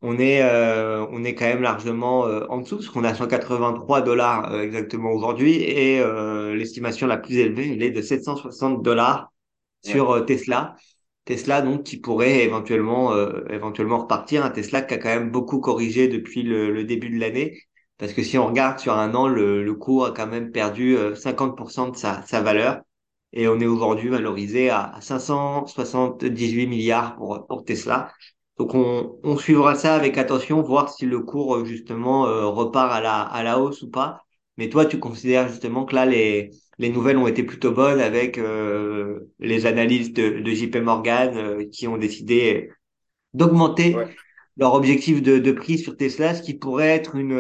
on 0.02 0.18
est, 0.20 0.42
euh, 0.44 1.06
on 1.12 1.24
est 1.24 1.36
quand 1.36 1.46
même 1.46 1.62
largement 1.62 2.26
euh, 2.26 2.46
en 2.50 2.60
dessous, 2.60 2.78
parce 2.78 2.90
qu'on 2.90 3.04
a 3.04 3.14
183 3.14 4.02
dollars 4.02 4.52
euh, 4.54 4.62
exactement 4.64 5.12
aujourd'hui, 5.12 5.56
et 5.56 6.00
euh, 6.00 6.56
l'estimation 6.56 7.06
la 7.08 7.18
plus 7.18 7.36
élevée, 7.38 7.74
elle 7.74 7.84
est 7.84 7.92
de 7.92 8.02
760 8.02 8.82
dollars. 8.84 9.32
Sur 9.84 10.12
euh, 10.12 10.22
Tesla. 10.22 10.76
Tesla, 11.26 11.62
donc, 11.62 11.84
qui 11.84 11.98
pourrait 12.00 12.44
éventuellement, 12.44 13.14
euh, 13.14 13.44
éventuellement 13.50 14.00
repartir. 14.00 14.44
Un 14.46 14.50
Tesla 14.52 14.82
qui 14.82 14.94
a 14.96 14.98
quand 14.98 15.10
même 15.10 15.32
beaucoup 15.32 15.60
corrigé 15.60 16.08
depuis 16.08 16.44
le, 16.44 16.72
le 16.72 16.84
début 16.84 17.10
de 17.10 17.20
l'année. 17.20 17.62
Parce 17.98 18.14
que 18.14 18.24
si 18.24 18.38
on 18.38 18.48
regarde 18.48 18.80
sur 18.80 18.94
un 18.98 19.14
an, 19.16 19.28
le, 19.28 19.64
le 19.64 19.74
cours 19.76 20.06
a 20.08 20.12
quand 20.12 20.28
même 20.28 20.52
perdu 20.52 20.98
euh, 20.98 21.16
50% 21.16 21.90
de 21.90 21.98
sa, 21.98 22.24
sa 22.26 22.42
valeur. 22.42 22.82
Et 23.34 23.48
on 23.48 23.60
est 23.60 23.68
aujourd'hui 23.68 24.10
valorisé 24.10 24.70
à 24.70 24.98
578 25.02 26.68
milliards 26.68 27.16
pour, 27.16 27.46
pour 27.48 27.64
Tesla. 27.64 28.12
Donc 28.58 28.74
on, 28.74 29.20
on 29.24 29.38
suivra 29.38 29.76
ça 29.76 29.96
avec 29.96 30.18
attention, 30.18 30.62
voir 30.62 30.90
si 30.90 31.06
le 31.06 31.20
cours 31.22 31.56
euh, 31.58 31.66
justement 31.66 32.28
euh, 32.28 32.48
repart 32.48 32.92
à 32.92 33.02
la, 33.02 33.22
à 33.22 33.44
la 33.44 33.60
hausse 33.60 33.82
ou 33.84 33.90
pas. 33.90 34.24
Mais 34.58 34.70
toi, 34.70 34.86
tu 34.86 35.00
considères 35.00 35.48
justement 35.48 35.86
que 35.86 35.96
là, 35.96 36.06
les, 36.06 36.52
les 36.80 36.90
nouvelles 36.90 37.18
ont 37.18 37.28
été 37.28 37.44
plutôt 37.44 37.72
bonnes 37.72 38.00
avec 38.00 38.40
les 39.40 39.66
analyses 39.66 40.14
de, 40.14 40.40
de 40.40 40.52
JP 40.52 40.78
Morgan 40.78 41.68
qui 41.70 41.88
ont 41.88 41.98
décidé 41.98 42.72
d'augmenter 43.34 43.96
leur 44.58 44.74
objectif 44.74 45.22
de, 45.22 45.38
de, 45.38 45.52
prix 45.52 45.78
sur 45.78 45.96
Tesla, 45.96 46.34
ce 46.34 46.42
qui 46.42 46.54
pourrait 46.54 46.90
être 46.90 47.16
une 47.16 47.40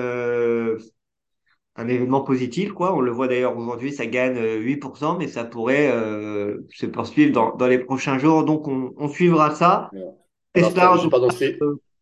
un 1.75 1.87
événement 1.87 2.21
positif, 2.21 2.73
quoi. 2.73 2.93
On 2.93 2.99
le 2.99 3.11
voit 3.11 3.29
d'ailleurs 3.29 3.57
aujourd'hui, 3.57 3.93
ça 3.93 4.05
gagne 4.05 4.37
8%, 4.37 5.17
mais 5.17 5.29
ça 5.29 5.45
pourrait 5.45 5.89
se 6.73 6.85
poursuivre 6.85 7.31
dans, 7.31 7.55
dans 7.55 7.67
les 7.67 7.79
prochains 7.79 8.19
jours. 8.19 8.43
Donc, 8.43 8.67
on, 8.67 8.93
on 8.97 9.07
suivra 9.07 9.55
ça. 9.55 9.89
Tesla, 10.53 10.95
pardon, 11.09 11.29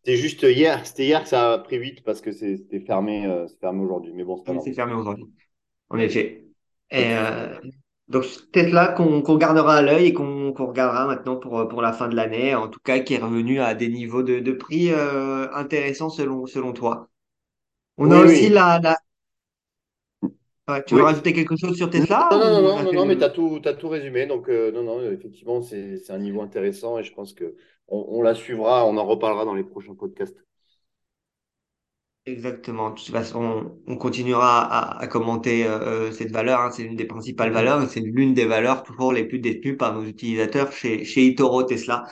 c'est 0.08 0.16
juste 0.16 0.42
hier, 0.42 0.86
c'était 0.86 1.04
hier 1.04 1.22
que 1.22 1.28
ça 1.28 1.52
a 1.52 1.58
pris 1.58 1.78
vite 1.78 2.02
parce 2.02 2.22
que 2.22 2.32
c'était 2.32 2.80
fermé, 2.80 3.26
euh, 3.26 3.46
fermé 3.60 3.84
aujourd'hui. 3.84 4.12
Mais 4.14 4.24
bon, 4.24 4.42
c'est 4.64 4.72
fermé 4.72 4.94
aujourd'hui. 4.94 5.26
En 5.90 5.98
effet. 5.98 6.47
Et, 6.90 7.14
euh, 7.14 7.54
donc 8.08 8.24
Tesla 8.52 8.88
qu'on 8.88 9.36
gardera 9.36 9.76
à 9.76 9.82
l'œil 9.82 10.06
et 10.06 10.12
qu'on 10.12 10.52
regardera 10.52 11.06
maintenant 11.06 11.36
pour, 11.36 11.68
pour 11.68 11.82
la 11.82 11.92
fin 11.92 12.08
de 12.08 12.16
l'année, 12.16 12.54
en 12.54 12.68
tout 12.68 12.80
cas 12.80 13.00
qui 13.00 13.14
est 13.14 13.18
revenu 13.18 13.60
à 13.60 13.74
des 13.74 13.88
niveaux 13.88 14.22
de, 14.22 14.40
de 14.40 14.52
prix 14.52 14.90
euh, 14.90 15.52
intéressants 15.52 16.08
selon, 16.08 16.46
selon 16.46 16.72
toi. 16.72 17.10
On 17.98 18.10
a 18.10 18.20
aussi 18.20 18.48
la, 18.48 18.80
la... 18.80 18.96
tu 20.82 20.94
veux 20.94 21.02
rajouter 21.02 21.32
quelque 21.32 21.56
chose 21.56 21.76
sur 21.76 21.90
Tesla 21.90 22.28
Non, 22.30 22.38
non, 22.38 22.62
non, 22.62 22.82
non, 22.82 22.92
non, 22.92 23.06
mais 23.06 23.18
tu 23.18 23.24
as 23.24 23.74
tout, 23.74 23.88
résumé. 23.88 24.26
Donc, 24.26 24.48
non, 24.48 24.82
non, 24.82 25.02
effectivement, 25.02 25.60
c'est 25.60 26.10
un 26.10 26.18
niveau 26.18 26.40
intéressant 26.40 26.98
et 26.98 27.04
je 27.04 27.12
pense 27.12 27.34
que 27.34 27.56
on, 27.88 28.22
la 28.22 28.34
suivra, 28.34 28.86
on 28.86 28.96
en 28.96 29.04
reparlera 29.04 29.44
dans 29.44 29.54
les 29.54 29.64
prochains 29.64 29.94
podcasts. 29.94 30.36
Exactement. 32.32 32.90
De 32.90 32.94
toute 32.96 33.10
façon, 33.10 33.72
on 33.86 33.96
continuera 33.96 34.98
à, 35.00 35.06
commenter 35.06 35.66
euh, 35.66 36.10
cette 36.12 36.30
valeur. 36.30 36.60
Hein. 36.60 36.70
C'est 36.70 36.82
l'une 36.82 36.96
des 36.96 37.06
principales 37.06 37.52
valeurs 37.52 37.88
c'est 37.88 38.00
l'une 38.00 38.34
des 38.34 38.44
valeurs 38.44 38.82
toujours 38.82 39.12
les 39.12 39.24
plus 39.24 39.38
détenues 39.38 39.76
par 39.76 39.94
nos 39.94 40.04
utilisateurs 40.04 40.72
chez, 40.72 41.04
chez 41.04 41.24
Itoro 41.24 41.62
Tesla. 41.62 42.04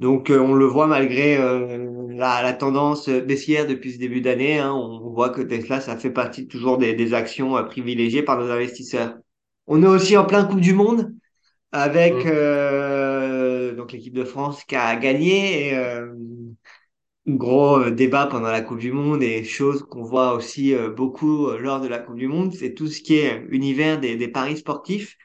Donc, 0.00 0.30
euh, 0.30 0.38
on 0.38 0.54
le 0.54 0.66
voit 0.66 0.86
malgré 0.86 1.38
euh, 1.38 2.08
la, 2.10 2.52
tendance 2.52 3.08
baissière 3.08 3.66
depuis 3.66 3.92
ce 3.92 3.98
début 3.98 4.20
d'année. 4.20 4.58
Hein. 4.58 4.72
on 4.74 5.10
voit 5.10 5.30
que 5.30 5.40
Tesla, 5.42 5.80
ça 5.80 5.96
fait 5.96 6.10
partie 6.10 6.46
toujours 6.46 6.78
des, 6.78 6.94
des 6.94 7.14
actions 7.14 7.62
privilégiées 7.64 8.22
par 8.22 8.38
nos 8.38 8.50
investisseurs. 8.50 9.16
On 9.66 9.82
est 9.82 9.86
aussi 9.86 10.16
en 10.16 10.24
plein 10.24 10.44
Coupe 10.44 10.60
du 10.60 10.74
Monde 10.74 11.12
avec 11.72 12.14
mm. 12.14 12.28
euh, 12.32 13.74
donc 13.74 13.92
l'équipe 13.92 14.14
de 14.14 14.24
France 14.24 14.64
qui 14.64 14.76
a 14.76 14.96
gagné. 14.96 15.68
Et, 15.68 15.74
euh, 15.76 16.12
gros 17.26 17.78
euh, 17.80 17.90
débat 17.90 18.26
pendant 18.26 18.50
la 18.50 18.60
Coupe 18.60 18.78
du 18.78 18.92
Monde 18.92 19.22
et 19.22 19.44
chose 19.44 19.82
qu'on 19.82 20.02
voit 20.02 20.34
aussi 20.34 20.74
euh, 20.74 20.90
beaucoup 20.90 21.50
lors 21.50 21.80
de 21.80 21.88
la 21.88 21.98
Coupe 21.98 22.16
du 22.16 22.28
Monde, 22.28 22.52
c'est 22.54 22.74
tout 22.74 22.88
ce 22.88 23.00
qui 23.00 23.16
est 23.16 23.44
univers 23.50 24.00
des, 24.00 24.16
des 24.16 24.28
paris 24.28 24.56
sportifs. 24.56 25.16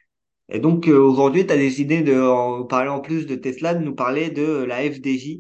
Et 0.50 0.60
donc 0.60 0.88
aujourd'hui, 0.88 1.46
tu 1.46 1.54
as 1.54 1.58
décidé 1.58 2.02
de 2.02 2.20
en 2.20 2.66
parler 2.66 2.90
en 2.90 3.00
plus 3.00 3.26
de 3.26 3.36
Tesla, 3.36 3.74
de 3.74 3.84
nous 3.84 3.96
parler 3.96 4.30
de 4.30 4.64
la 4.64 4.80
FDJ. 4.80 5.40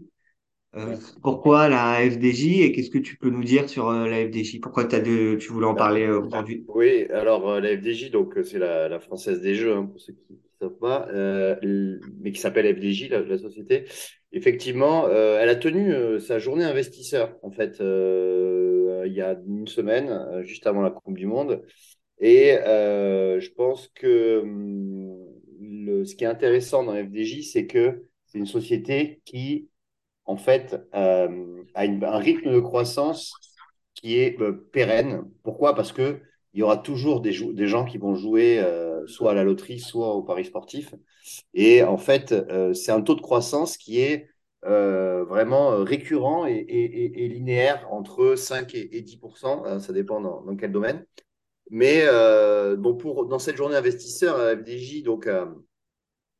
Pourquoi 1.21 1.67
la 1.67 1.97
FDJ 2.09 2.61
et 2.61 2.71
qu'est-ce 2.71 2.89
que 2.89 2.97
tu 2.97 3.17
peux 3.17 3.29
nous 3.29 3.43
dire 3.43 3.67
sur 3.67 3.91
la 3.91 4.25
FDJ 4.25 4.61
Pourquoi 4.61 4.83
as 4.83 4.99
de, 5.01 5.35
tu 5.35 5.51
voulais 5.51 5.67
en 5.67 5.75
parler 5.75 6.07
aujourd'hui? 6.07 6.63
Oui, 6.69 7.07
alors 7.09 7.59
la 7.59 7.77
FDJ, 7.77 8.09
donc 8.09 8.39
c'est 8.45 8.57
la, 8.57 8.87
la, 8.87 9.01
française 9.01 9.41
des 9.41 9.55
jeux, 9.55 9.75
hein, 9.75 9.85
pour 9.85 9.99
ceux 9.99 10.13
qui 10.13 10.39
euh, 10.63 11.99
mais 12.19 12.31
qui 12.31 12.39
s'appelle 12.39 12.75
FDJ, 12.75 13.09
la, 13.09 13.37
société. 13.37 13.85
Effectivement, 14.31 15.07
euh, 15.07 15.39
elle 15.39 15.49
a 15.49 15.55
tenu 15.55 15.93
euh, 15.93 16.19
sa 16.19 16.39
journée 16.39 16.63
investisseur, 16.63 17.37
en 17.43 17.51
fait, 17.51 17.77
il 17.79 19.13
y 19.13 19.21
a 19.21 19.37
une 19.47 19.67
semaine, 19.67 20.41
juste 20.43 20.67
avant 20.67 20.81
la 20.81 20.91
Coupe 20.91 21.17
du 21.17 21.25
Monde. 21.25 21.63
Et 22.19 22.51
je 22.53 23.49
pense 23.53 23.89
que 23.89 24.43
le, 25.59 26.05
ce 26.05 26.15
qui 26.15 26.23
est 26.23 26.27
intéressant 26.27 26.83
dans 26.83 26.95
FDJ, 26.95 27.41
c'est 27.51 27.65
que 27.67 28.05
c'est 28.27 28.37
une 28.37 28.45
société 28.45 29.21
qui, 29.25 29.69
en 30.25 30.37
fait, 30.37 30.77
a 30.93 31.27
un 31.27 32.17
rythme 32.17 32.53
de 32.53 32.59
croissance 32.59 33.33
qui 33.95 34.17
est 34.17 34.37
pérenne. 34.71 35.23
Pourquoi? 35.43 35.75
Parce 35.75 35.91
que 35.91 36.21
il 36.53 36.59
y 36.59 36.63
aura 36.63 36.77
toujours 36.77 37.21
des, 37.21 37.31
gens 37.31 37.85
qui 37.85 37.97
vont 37.97 38.15
jouer 38.15 38.59
euh, 38.59 39.05
soit 39.07 39.31
à 39.31 39.33
la 39.33 39.43
loterie, 39.43 39.79
soit 39.79 40.13
au 40.13 40.21
paris 40.21 40.45
sportif. 40.45 40.93
Et 41.53 41.83
en 41.83 41.97
fait, 41.97 42.33
euh, 42.33 42.73
c'est 42.73 42.91
un 42.91 43.01
taux 43.01 43.15
de 43.15 43.21
croissance 43.21 43.77
qui 43.77 44.01
est 44.01 44.29
euh, 44.65 45.23
vraiment 45.23 45.83
récurrent 45.83 46.45
et, 46.45 46.53
et, 46.53 47.23
et, 47.23 47.27
linéaire 47.29 47.87
entre 47.91 48.35
5 48.35 48.75
et, 48.75 49.01
10% 49.01 49.79
ça 49.79 49.93
dépend 49.93 50.19
dans, 50.21 50.55
quel 50.55 50.71
domaine. 50.71 51.05
Mais 51.69 52.05
bon, 52.77 52.95
pour, 52.95 53.27
dans 53.27 53.39
cette 53.39 53.55
journée 53.55 53.77
investisseur, 53.77 54.37
FDJ 54.59 55.03
donc, 55.03 55.29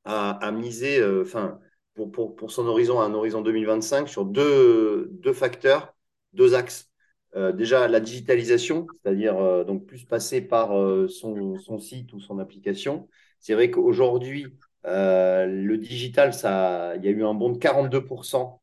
a, 0.06 0.52
misé 0.52 1.02
enfin, 1.22 1.60
pour, 1.96 2.52
son 2.52 2.68
horizon, 2.68 3.00
un 3.00 3.14
horizon 3.14 3.42
2025 3.42 4.10
sur 4.10 4.26
deux 4.26 5.34
facteurs, 5.34 5.96
deux 6.34 6.54
axes. 6.54 6.91
Euh, 7.38 7.54
déjà 7.54 7.88
la 7.88 8.02
digitalisation, 8.02 8.88
c'est-à-dire 9.04 9.38
euh, 9.38 9.64
donc 9.64 9.86
plus 9.86 10.04
passer 10.04 10.42
par 10.42 10.78
euh, 10.78 11.08
son, 11.08 11.58
site 11.80 12.12
ou 12.14 12.20
son 12.20 12.40
application. 12.40 13.08
C'est 13.40 13.54
vrai 13.54 13.72
qu'aujourd'hui, 13.72 14.48
le 14.84 15.76
digital, 15.78 16.34
ça, 16.34 16.96
il 16.98 17.06
y 17.06 17.08
a 17.08 17.12
eu 17.12 17.24
un 17.24 17.34
bond 17.34 17.52
de 17.52 17.58
42% 17.58 18.58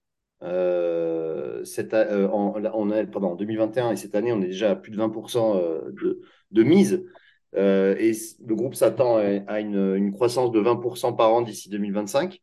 cette, 1.64 1.94
en, 1.94 2.54
en, 2.56 3.06
pardon, 3.06 3.28
en 3.28 3.34
2021 3.34 3.92
et 3.92 3.96
cette 3.96 4.14
année, 4.14 4.32
on 4.32 4.40
est 4.40 4.46
déjà 4.48 4.72
à 4.72 4.76
plus 4.76 4.92
de 4.92 4.96
20% 4.96 5.60
de, 6.50 6.62
mise. 6.62 7.04
et 7.54 8.12
le 8.46 8.54
groupe 8.54 8.74
s'attend 8.74 9.16
à 9.16 9.60
une, 9.60 9.96
une, 9.96 10.12
croissance 10.12 10.52
de 10.52 10.60
20% 10.60 11.16
par 11.16 11.32
an 11.32 11.42
d'ici 11.42 11.70
2025. 11.70 12.40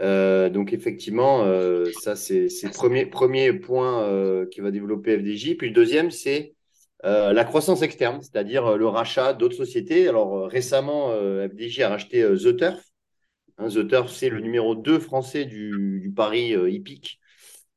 Euh, 0.00 0.50
donc 0.50 0.72
effectivement, 0.72 1.44
euh, 1.44 1.84
ça 2.00 2.16
c'est 2.16 2.46
le 2.46 2.72
premier, 2.72 3.06
premier 3.06 3.52
point 3.52 4.02
euh, 4.02 4.46
qui 4.46 4.60
va 4.60 4.70
développer 4.70 5.18
FDJ. 5.18 5.56
Puis 5.56 5.68
le 5.68 5.74
deuxième, 5.74 6.10
c'est 6.10 6.54
la 7.02 7.44
croissance 7.44 7.82
externe, 7.82 8.22
c'est-à-dire 8.22 8.78
le 8.78 8.86
rachat 8.86 9.34
d'autres 9.34 9.56
sociétés. 9.56 10.08
Alors 10.08 10.48
récemment, 10.48 11.10
FDJ 11.50 11.80
a 11.80 11.90
racheté 11.90 12.22
The 12.22 12.56
Turf. 12.56 12.82
Hein, 13.58 13.68
The 13.68 13.86
Turf, 13.86 14.10
c'est 14.10 14.30
le 14.30 14.40
numéro 14.40 14.74
2 14.74 14.98
français 14.98 15.44
du, 15.44 16.00
du 16.00 16.10
pari 16.10 16.54
hippique 16.72 17.20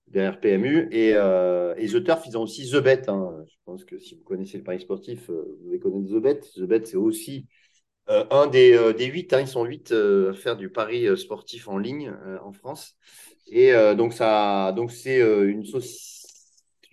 derrière 0.08 0.40
PMU. 0.40 0.88
Et, 0.92 1.12
The 1.14 2.04
Turf, 2.06 2.24
ils 2.26 2.38
ont 2.38 2.44
aussi 2.44 2.72
The 2.72 2.78
Bet. 2.78 3.10
Hein. 3.10 3.44
Je 3.50 3.56
pense 3.66 3.84
que 3.84 4.00
si 4.00 4.16
vous 4.16 4.24
connaissez 4.24 4.60
le 4.60 4.64
pari 4.64 4.80
sportif, 4.80 5.30
vous 5.30 5.66
devez 5.66 5.80
connaître 5.80 6.10
The 6.10 6.22
Bet. 6.22 6.40
The 6.56 6.62
Bet, 6.62 6.86
c'est 6.86 6.96
aussi 6.96 7.48
euh, 8.10 8.26
un 8.32 8.48
des, 8.48 8.74
euh, 8.74 8.94
des 8.94 9.06
huit, 9.06 9.34
hein, 9.34 9.42
ils 9.42 9.48
sont 9.48 9.66
huit 9.66 9.92
euh, 9.92 10.32
à 10.32 10.34
faire 10.34 10.56
du 10.56 10.70
pari 10.70 11.18
sportif 11.18 11.68
en 11.68 11.78
ligne 11.78 12.14
en 12.44 12.54
France. 12.54 12.96
Et 13.50 13.72
donc, 13.96 14.12
ça, 14.12 14.74
donc 14.76 14.92
c'est 14.92 15.20
une 15.20 15.64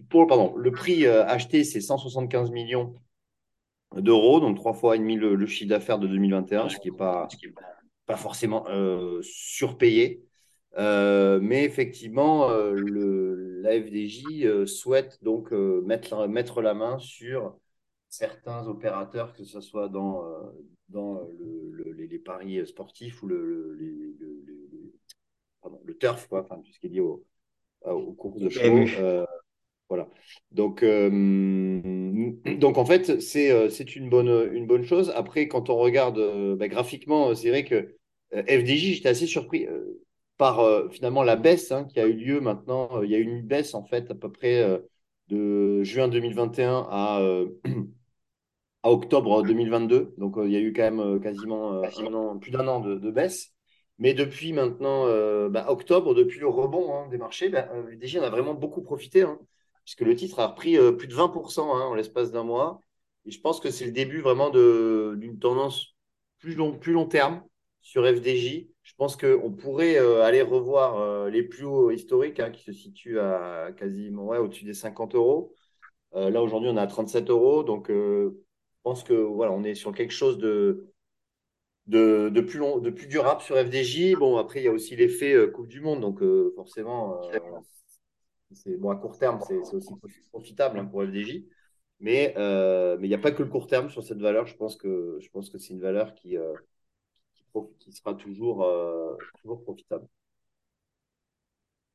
pour, 0.09 0.29
pardon, 0.29 0.55
le 0.57 0.71
prix 0.71 1.05
acheté, 1.05 1.65
c'est 1.65 1.81
175 1.81 2.53
millions 2.53 2.95
d'euros, 3.97 4.39
donc 4.39 4.57
trois 4.57 4.73
fois 4.73 4.95
et 4.95 5.01
demi 5.01 5.17
le, 5.17 5.47
chiffre 5.47 5.71
d'affaires 5.71 5.99
de 5.99 6.07
2021, 6.07 6.69
ce 6.69 6.79
qui 6.79 6.93
n'est 6.93 6.97
pas, 6.97 7.27
pas 8.07 8.15
forcément 8.15 8.67
surpayé. 9.21 10.23
mais 10.79 11.65
effectivement, 11.65 12.49
le, 12.51 13.61
la 13.61 14.67
souhaite 14.67 15.19
donc 15.25 15.51
mettre, 15.51 16.29
mettre 16.29 16.63
la 16.63 16.75
main 16.75 17.01
sur 17.01 17.57
certains 18.17 18.67
opérateurs, 18.67 19.33
que 19.33 19.45
ce 19.45 19.61
soit 19.61 19.89
dans, 19.89 20.25
dans 20.89 21.21
le, 21.39 21.93
les, 21.93 22.19
paris 22.19 22.67
sportifs 22.67 23.23
ou 23.23 23.27
le, 23.27 23.77
pardon, 25.61 25.81
le 25.85 25.97
turf, 25.97 26.29
quoi, 26.29 26.43
enfin, 26.43 26.61
tout 26.65 26.73
ce 26.73 26.79
qui 26.79 26.87
est 26.87 26.91
lié 26.91 27.01
au, 27.01 27.25
aux 27.93 28.13
courses 28.13 28.41
de 28.41 28.49
chevaux. 28.49 28.87
Euh, 28.99 29.25
voilà. 29.89 30.09
Donc, 30.51 30.83
euh, 30.83 31.11
donc 32.59 32.79
en 32.79 32.85
fait, 32.85 33.21
c'est 33.21 33.51
euh, 33.51 33.69
c'est 33.69 33.97
une 33.97 34.09
bonne, 34.09 34.51
une 34.53 34.67
bonne 34.67 34.85
chose. 34.85 35.13
Après, 35.15 35.49
quand 35.49 35.71
on 35.71 35.77
regarde 35.77 36.57
bah, 36.57 36.69
graphiquement, 36.69 37.35
c'est 37.35 37.51
vrai 37.51 37.65
que 37.65 37.97
FDJ, 38.33 38.95
j'étais 38.95 39.09
assez 39.09 39.27
surpris 39.27 39.67
par 40.39 40.91
finalement 40.91 41.23
la 41.23 41.37
baisse 41.37 41.71
hein, 41.71 41.85
qui 41.85 42.01
a 42.01 42.07
eu 42.07 42.15
lieu 42.15 42.41
maintenant. 42.41 43.03
Il 43.03 43.11
y 43.11 43.15
a 43.15 43.19
eu 43.19 43.25
une 43.25 43.43
baisse 43.43 43.75
en 43.75 43.85
fait 43.85 44.11
à 44.11 44.15
peu 44.15 44.33
près 44.33 44.81
de 45.29 45.83
juin 45.83 46.09
2021 46.09 46.87
à 46.91 47.21
à 48.85 48.91
octobre 48.91 49.43
2022. 49.43 50.15
Donc, 50.19 50.37
euh, 50.37 50.47
il 50.47 50.53
y 50.53 50.57
a 50.57 50.61
eu 50.61 50.73
quand 50.73 50.83
même 50.83 51.01
euh, 51.01 51.19
quasiment 51.19 51.83
euh, 51.83 52.35
plus 52.39 52.51
d'un 52.51 52.69
an 52.69 52.81
de, 52.81 53.11
baisse. 53.11 53.53
Mais 53.99 54.13
depuis 54.13 54.53
maintenant, 54.53 55.07
bah, 55.51 55.67
octobre, 55.69 56.15
depuis 56.15 56.41
le 56.41 56.49
rebond 56.49 56.95
hein, 56.95 57.09
des 57.11 57.17
marchés, 57.17 57.49
bah, 57.49 57.69
déjà, 57.97 58.21
on 58.21 58.25
a 58.25 58.31
vraiment 58.31 58.55
beaucoup 58.55 58.83
profité, 58.83 59.23
hein, 59.23 59.39
puisque 59.85 60.01
le 60.01 60.17
titre 60.17 60.41
a 60.41 60.49
repris 60.49 60.77
plus 60.97 61.07
de 61.07 61.15
20% 61.15 61.61
hein, 61.61 61.81
en 61.83 61.95
l'espace 61.95 62.33
d'un 62.33 62.43
mois. 62.43 62.81
Et 63.25 63.31
je 63.31 63.41
pense 63.41 63.61
que 63.61 63.71
c'est 63.71 63.87
le 63.87 63.93
début 63.93 64.21
vraiment 64.21 64.51
d'une 64.51 65.39
tendance 65.39 65.95
plus 66.41 66.55
long, 66.57 66.77
plus 66.77 66.93
long 66.93 67.07
terme 67.07 67.43
sur 67.81 68.05
FDJ. 68.05 68.67
Je 68.83 68.95
pense 68.97 69.17
qu'on 69.17 69.53
pourrait 69.53 69.97
aller 69.97 70.43
revoir 70.43 71.31
les 71.31 71.45
plus 71.45 71.65
hauts 71.65 71.93
historiques 71.93 72.43
qui 72.51 72.65
se 72.65 72.73
situent 72.73 73.21
à 73.21 73.71
quasiment 73.77 74.27
au-dessus 74.27 74.65
des 74.65 74.75
50 74.75 75.15
euros. 75.15 75.55
là, 76.13 76.43
aujourd'hui, 76.43 76.69
on 76.69 76.77
est 76.77 76.81
à 76.81 76.89
37 76.89 77.31
euros. 77.31 77.63
Donc, 77.63 77.91
pense 78.85 79.03
que 79.03 79.15
voilà, 79.15 79.51
on 79.53 79.65
est 79.65 79.75
sur 79.75 79.93
quelque 79.93 80.13
chose 80.13 80.39
de, 80.39 80.93
de, 81.87 82.41
plus 82.41 82.59
long, 82.59 82.79
de 82.79 82.91
plus 82.91 83.09
durable 83.09 83.41
sur 83.41 83.57
FDJ. 83.57 84.15
Bon, 84.17 84.37
après, 84.37 84.61
il 84.61 84.65
y 84.65 84.69
a 84.69 84.73
aussi 84.73 84.95
l'effet 84.95 85.33
euh, 85.33 85.49
Coupe 85.49 85.67
du 85.67 85.81
Monde, 85.81 86.01
donc 86.01 86.23
euh, 86.23 86.53
forcément, 86.55 87.21
euh, 87.25 87.39
c'est 88.53 88.77
bon 88.77 88.91
à 88.91 88.97
court 88.97 89.19
terme, 89.19 89.41
c'est 89.43 89.57
aussi 89.57 89.95
profitable 90.31 90.79
hein, 90.79 90.85
pour 90.85 91.03
FDJ. 91.03 91.43
Mais 91.99 92.35
mais 92.37 93.07
il 93.07 93.09
n'y 93.09 93.15
a 93.15 93.19
pas 93.19 93.33
que 93.33 93.43
le 93.43 93.49
court 93.49 93.67
terme 93.67 93.91
sur 93.91 94.05
cette 94.05 94.21
valeur. 94.21 94.47
Je 94.47 94.57
pense 94.57 94.77
que 94.77 95.19
je 95.21 95.29
pense 95.31 95.51
que 95.51 95.59
c'est 95.59 95.73
une 95.73 95.81
valeur 95.81 96.15
qui, 96.15 96.37
qui, 97.81 97.93
sera 97.93 98.15
toujours, 98.15 98.69
toujours 99.41 99.63
profitable. 99.63 100.07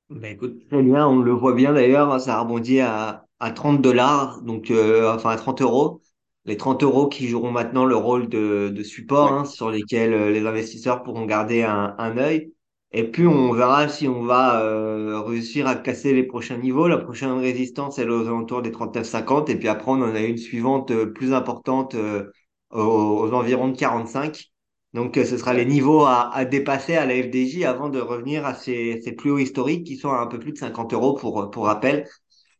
Ben 0.09 0.33
écoute, 0.33 0.67
très 0.67 0.81
bien, 0.81 1.07
on 1.07 1.19
le 1.19 1.31
voit 1.31 1.53
bien 1.53 1.71
d'ailleurs, 1.71 2.19
ça 2.19 2.37
a 2.37 2.41
rebondi 2.41 2.79
à, 2.79 3.27
à 3.39 3.51
30 3.51 3.81
dollars, 3.81 4.41
donc 4.41 4.71
enfin 4.71 5.29
à 5.29 5.35
30 5.35 5.61
euros. 5.61 6.01
Les 6.49 6.57
30 6.57 6.83
euros 6.83 7.07
qui 7.07 7.27
joueront 7.27 7.51
maintenant 7.51 7.85
le 7.85 7.95
rôle 7.95 8.27
de, 8.29 8.69
de 8.73 8.83
support, 8.83 9.31
Ouais. 9.31 9.39
hein, 9.39 9.45
sur 9.45 9.69
lesquels 9.69 10.13
euh, 10.13 10.31
les 10.31 10.45
investisseurs 10.47 11.03
pourront 11.03 11.25
garder 11.25 11.63
un, 11.63 11.95
un 11.97 12.17
œil. 12.17 12.53
Et 12.91 13.03
puis 13.11 13.27
on 13.27 13.53
verra 13.53 13.87
si 13.87 14.07
on 14.07 14.23
va 14.23 14.61
euh, 14.63 15.21
réussir 15.21 15.67
à 15.67 15.75
casser 15.75 16.13
les 16.13 16.23
prochains 16.23 16.57
niveaux. 16.57 16.87
La 16.87 16.97
prochaine 16.97 17.31
résistance, 17.33 17.99
elle 17.99 18.07
est 18.07 18.11
aux 18.11 18.27
alentours 18.27 18.61
des 18.63 18.71
39,50. 18.71 19.49
Et 19.49 19.55
puis 19.57 19.67
après, 19.67 19.91
on 19.91 19.95
en 20.01 20.15
a 20.15 20.19
une 20.21 20.37
suivante 20.37 20.91
euh, 20.91 21.05
plus 21.13 21.33
importante 21.33 21.95
euh, 21.95 22.31
aux, 22.71 22.79
aux 22.81 23.33
environs 23.33 23.69
de 23.69 23.77
45. 23.77 24.45
Donc, 24.93 25.15
ce 25.17 25.37
sera 25.37 25.53
les 25.53 25.65
niveaux 25.65 26.05
à, 26.05 26.33
à 26.35 26.45
dépasser 26.45 26.95
à 26.95 27.05
la 27.05 27.13
FDJ 27.13 27.63
avant 27.63 27.89
de 27.89 27.99
revenir 27.99 28.45
à 28.45 28.55
ces, 28.55 29.01
ces 29.03 29.11
plus 29.11 29.29
hauts 29.31 29.37
historiques 29.37 29.85
qui 29.85 29.97
sont 29.97 30.09
à 30.11 30.17
un 30.19 30.25
peu 30.27 30.39
plus 30.39 30.51
de 30.53 30.57
50 30.57 30.93
euros 30.93 31.13
pour, 31.13 31.51
pour 31.51 31.65
rappel. 31.65 32.07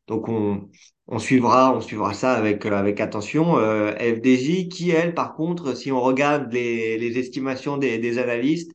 Donc, 0.08 0.28
on, 0.30 0.70
on 1.12 1.18
suivra, 1.20 1.76
on 1.76 1.82
suivra 1.82 2.14
ça 2.14 2.34
avec, 2.34 2.66
euh, 2.66 2.72
avec 2.72 3.02
attention. 3.02 3.58
Euh, 3.58 3.92
FDJ 3.94 4.70
qui, 4.70 4.92
elle, 4.92 5.16
par 5.16 5.34
contre, 5.34 5.76
si 5.76 5.92
on 5.92 6.02
regarde 6.02 6.52
les, 6.54 7.18
estimations 7.18 7.78
des, 7.78 8.20
analystes, 8.20 8.72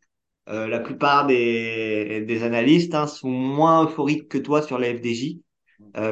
euh, 0.49 0.67
la 0.67 0.81
plupart 0.81 1.27
des, 1.27 2.41
analystes 2.43 2.95
hein, 2.95 3.07
sont 3.07 3.31
moins 3.31 3.85
euphoriques 3.85 4.29
que 4.29 4.39
toi 4.39 4.63
sur 4.63 4.79
la 4.79 4.89
FDJ 4.95 5.37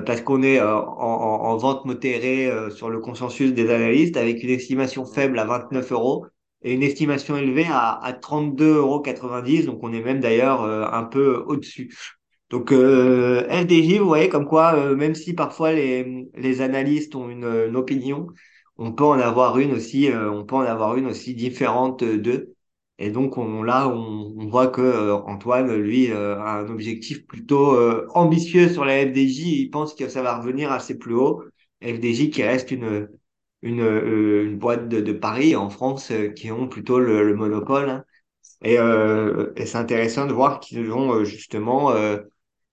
parce 0.06 0.20
qu'on 0.20 0.42
est 0.42 0.60
en, 0.60 0.66
en, 0.66 1.44
en 1.44 1.56
vente 1.56 1.84
modérée 1.86 2.50
sur 2.70 2.88
le 2.88 3.00
consensus 3.00 3.52
des 3.52 3.68
analystes 3.70 4.16
avec 4.16 4.42
une 4.44 4.50
estimation 4.50 5.04
faible 5.04 5.38
à 5.38 5.44
29 5.44 5.90
euros 5.92 6.26
et 6.62 6.72
une 6.72 6.82
estimation 6.84 7.36
élevée 7.36 7.66
à, 7.68 7.92
à 7.92 8.12
32,90 8.12 8.66
euros. 8.66 9.02
Donc 9.66 9.82
on 9.82 9.92
est 9.92 10.02
même 10.02 10.20
d'ailleurs 10.20 10.62
un 10.62 11.04
peu 11.04 11.42
au-dessus. 11.46 11.92
Donc 12.52 12.70
euh, 12.72 13.48
FDJ, 13.48 13.98
vous 13.98 14.06
voyez 14.06 14.28
comme 14.28 14.46
quoi, 14.46 14.74
euh, 14.76 14.94
même 14.96 15.14
si 15.14 15.32
parfois 15.34 15.72
les, 15.72 16.30
les 16.34 16.60
analystes 16.60 17.14
ont 17.14 17.30
une, 17.30 17.44
une 17.46 17.76
opinion, 17.76 18.26
on 18.76 18.92
peut 18.92 19.04
en 19.04 19.18
avoir 19.18 19.58
une 19.58 19.72
aussi, 19.72 20.10
euh, 20.10 20.30
on 20.30 20.44
peut 20.44 20.56
en 20.56 20.60
avoir 20.60 20.96
une 20.96 21.06
aussi 21.06 21.34
différente 21.34 22.04
d'eux. 22.04 22.54
Et 22.98 23.10
donc 23.10 23.38
on, 23.38 23.62
là, 23.62 23.88
on, 23.88 24.34
on 24.38 24.46
voit 24.48 24.68
que 24.68 24.82
euh, 24.82 25.14
Antoine, 25.16 25.74
lui, 25.76 26.10
euh, 26.12 26.38
a 26.40 26.58
un 26.60 26.68
objectif 26.68 27.26
plutôt 27.26 27.74
euh, 27.74 28.06
ambitieux 28.14 28.68
sur 28.68 28.84
la 28.84 29.00
FDJ. 29.00 29.40
Il 29.62 29.70
pense 29.70 29.94
que 29.94 30.08
ça 30.08 30.22
va 30.22 30.36
revenir 30.38 30.70
assez 30.72 30.98
plus 30.98 31.14
haut. 31.14 31.42
FDJ 31.82 32.30
qui 32.30 32.42
reste 32.42 32.70
une 32.70 33.08
une, 33.64 33.80
une 33.80 34.58
boîte 34.58 34.88
de, 34.88 35.12
paris 35.12 35.54
en 35.56 35.70
France 35.70 36.12
qui 36.36 36.50
ont 36.50 36.68
plutôt 36.68 36.98
le, 36.98 37.24
le 37.24 37.34
monopole. 37.36 37.88
hein. 37.90 38.04
Et, 38.64 38.74
et 39.56 39.66
c'est 39.66 39.78
intéressant 39.78 40.26
de 40.26 40.32
voir 40.32 40.60
qu'ils 40.60 40.90
ont 40.92 41.24
justement 41.24 41.92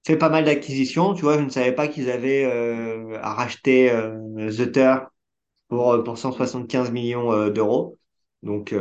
fait 0.10 0.18
pas 0.18 0.30
mal 0.30 0.46
d'acquisitions. 0.46 1.14
Tu 1.14 1.22
vois, 1.22 1.38
je 1.38 1.44
ne 1.44 1.50
savais 1.50 1.72
pas 1.74 1.88
qu'ils 1.88 2.10
avaient 2.10 2.44
euh, 2.46 3.20
à 3.22 3.34
racheter 3.34 3.92
euh, 3.92 4.50
Zutter 4.50 4.96
pour, 5.68 5.94
euh, 5.94 6.04
pour 6.04 6.18
175 6.18 6.92
millions 6.92 7.32
euh, 7.32 7.50
d'euros. 7.52 7.98
Donc, 8.42 8.74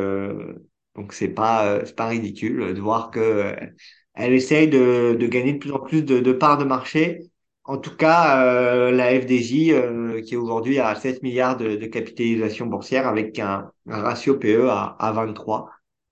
donc 0.94 1.12
c'est 1.12 1.28
pas, 1.28 1.84
c'est 1.84 1.96
pas 1.96 2.06
ridicule 2.06 2.74
de 2.74 2.80
voir 2.80 3.10
que 3.10 3.56
elle 4.14 4.32
essaye 4.32 4.68
de, 4.68 5.16
de 5.18 5.26
gagner 5.26 5.54
de 5.54 5.58
plus 5.58 5.72
en 5.72 5.80
plus 5.80 6.02
de, 6.04 6.32
parts 6.32 6.58
de 6.58 6.64
marché. 6.64 7.18
En 7.64 7.78
tout 7.78 7.96
cas, 7.96 8.90
la 8.92 9.20
FDJ, 9.20 10.22
qui 10.24 10.34
est 10.34 10.36
aujourd'hui 10.36 10.78
à 10.78 10.94
7 10.94 11.24
milliards 11.24 11.56
de, 11.56 11.74
capitalisation 11.86 12.66
boursière 12.66 13.08
avec 13.08 13.40
un, 13.40 13.72
ratio 13.86 14.38
PE 14.38 14.68
à 14.70 15.12
23. 15.12 15.70